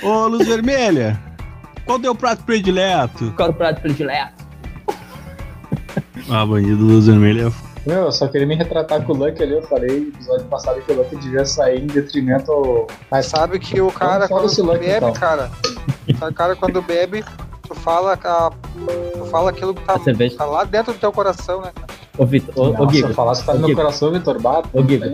[0.03, 1.21] Ô, Luz Vermelha,
[1.87, 3.33] qual teu prato predileto?
[3.37, 4.43] Qual é o prato predileto?
[6.29, 9.43] Ah, Bandido da Luz Vermelha é Meu, eu só queria me retratar com o Luck
[9.43, 9.55] ali.
[9.55, 12.87] Eu falei no episódio passado que o Luck devia sair em detrimento ao.
[13.11, 15.13] Mas sabe que o cara, quando bebe, então.
[15.13, 15.51] cara.
[16.09, 17.25] O cara, quando bebe,
[17.67, 18.51] tu fala, a-
[19.19, 21.93] tu fala aquilo que tá, A tá lá dentro do teu coração, né, cara?
[22.19, 23.15] Ô, Vitor, ô, ô, Nossa, Gigo.
[23.15, 24.69] falar se tá no meu coração, Vitor Bato.
[24.73, 25.05] Ô, Gigo.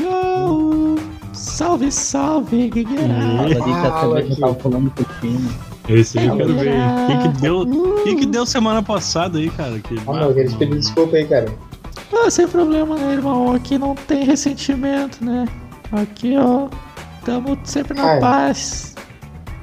[0.00, 0.96] Yo,
[1.32, 3.02] salve, salve, guigueira.
[3.48, 4.40] Que a Ah, Lucky.
[4.40, 5.48] tava falando pouquinho.
[5.88, 6.72] Esse aí eu quero ver.
[6.72, 9.78] O que que deu, o que que deu semana passada aí, cara?
[9.80, 11.46] Que, Ah, meu, eu queria te pedir desculpa aí, cara.
[12.12, 13.52] Ah, sem problema, né, irmão?
[13.52, 15.46] Aqui não tem ressentimento, né?
[15.92, 16.68] Aqui, ó,
[17.24, 18.20] tamo sempre na Ai.
[18.20, 18.94] paz.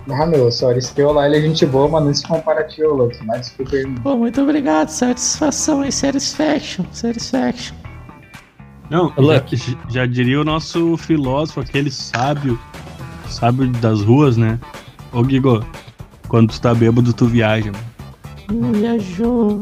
[0.10, 3.18] Ah, meu, só Aristeu lá, ele é gente boa, mas não se compara a Luck.
[3.26, 3.86] Mas desculpa aí.
[4.02, 7.76] Pô, muito obrigado, satisfação e satisfaction, satisfaction.
[8.90, 9.44] Não, já,
[9.90, 12.58] já diria o nosso filósofo, aquele sábio,
[13.30, 14.58] sábio das ruas, né?
[15.12, 15.66] Ô, Gigo,
[16.30, 17.72] quando tu tá bêbado, tu viaja.
[18.50, 18.74] mano.
[18.74, 19.60] Viajou.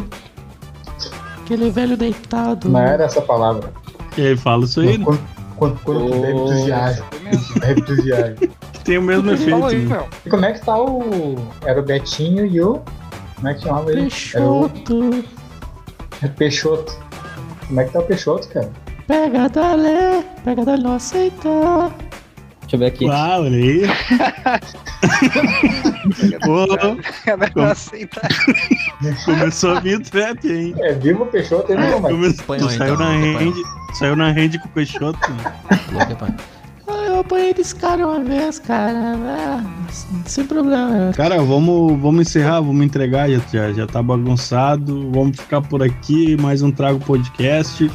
[1.46, 2.68] Aquele velho deitado.
[2.68, 3.72] Não era essa palavra.
[4.18, 4.98] E aí fala isso aí?
[4.98, 5.20] Quando,
[5.56, 7.04] quando, quando viaja.
[8.74, 9.64] que tem o mesmo efeito.
[9.64, 10.04] Aí, né?
[10.26, 11.36] E como é que tá o.
[11.64, 12.82] Era o Betinho e o.
[13.36, 14.10] Como é que chamava ele?
[14.34, 15.26] Era o Peixoto.
[16.24, 16.98] é Peixoto.
[17.68, 18.72] Como é que tá o Peixoto, cara?
[19.06, 21.48] Pega dale, pega dale, não aceita.
[22.66, 23.06] Deixa eu ver aqui.
[23.06, 23.84] Uau, olha aí.
[27.72, 28.22] Aceita.
[29.24, 30.76] começou a vir trap, hein?
[30.80, 32.40] É vivo o Peixoto, hein, não, mas.
[32.40, 33.62] Apanhou, saiu então, na rede,
[33.94, 35.20] saiu na rede com o Peixoto.
[36.88, 39.16] Ah, eu apanhei desse cara uma vez, cara.
[39.16, 39.64] Ah,
[40.26, 41.12] sem problema.
[41.16, 45.12] Cara, vamos, vamos encerrar, vamos entregar, já, já, já tá bagunçado.
[45.12, 47.92] Vamos ficar por aqui, mais um Trago Podcast.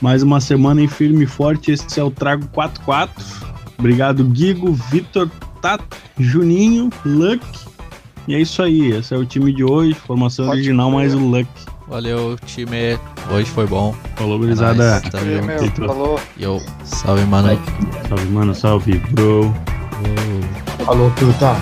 [0.00, 1.70] Mais uma semana em firme e forte.
[1.72, 3.47] Esse é o Trago 44.
[3.78, 5.30] Obrigado, Guigo, Vitor,
[5.62, 7.44] Tato, Juninho, Luck.
[8.26, 9.94] E é isso aí, esse é o time de hoje.
[9.94, 11.48] Formação Pode original, mais o Luck.
[11.88, 12.98] Valeu, time.
[13.30, 13.94] Hoje foi bom.
[14.16, 14.90] Falou, É gurizada.
[15.00, 15.80] nóis, tamo junto.
[15.80, 16.20] meu, falou.
[16.38, 17.58] Yo, salve, mano.
[18.08, 19.54] Salve, mano, salve, bro.
[20.84, 21.56] Falou, puta.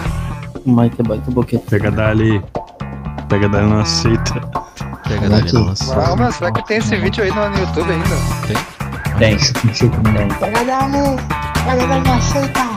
[0.64, 1.64] Mike baita boquete.
[1.70, 2.42] Pega dali.
[3.28, 4.40] Pega dali, não aceita.
[5.06, 5.94] Pega dali, não lança.
[5.94, 8.16] Ah, mas será que tem esse vídeo aí no YouTube ainda?
[9.18, 9.36] Tem,
[11.66, 12.76] Chupa, tem.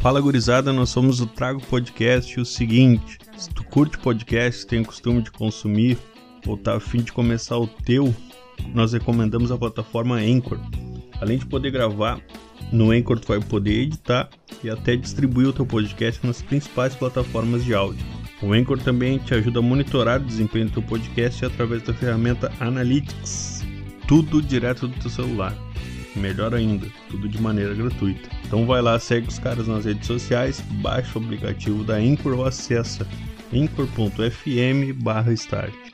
[0.00, 2.38] Fala gurizada, nós somos o Trago Podcast.
[2.38, 5.98] E o seguinte, se tu curte podcast, tem o costume de consumir
[6.46, 8.14] ou tá afim de começar o teu,
[8.72, 10.60] nós recomendamos a plataforma Anchor.
[11.20, 12.20] Além de poder gravar,
[12.70, 14.28] no Anchor tu vai poder editar
[14.62, 18.06] e até distribuir o teu podcast nas principais plataformas de áudio.
[18.40, 22.52] O Anchor também te ajuda a monitorar o desempenho do teu podcast através da ferramenta
[22.60, 23.55] Analytics.
[24.06, 25.54] Tudo direto do teu celular.
[26.14, 28.28] Melhor ainda, tudo de maneira gratuita.
[28.46, 32.46] Então vai lá, segue os caras nas redes sociais, baixa o aplicativo da Anchor ou
[32.46, 33.06] acessa
[33.52, 35.85] anchor.fm barra start.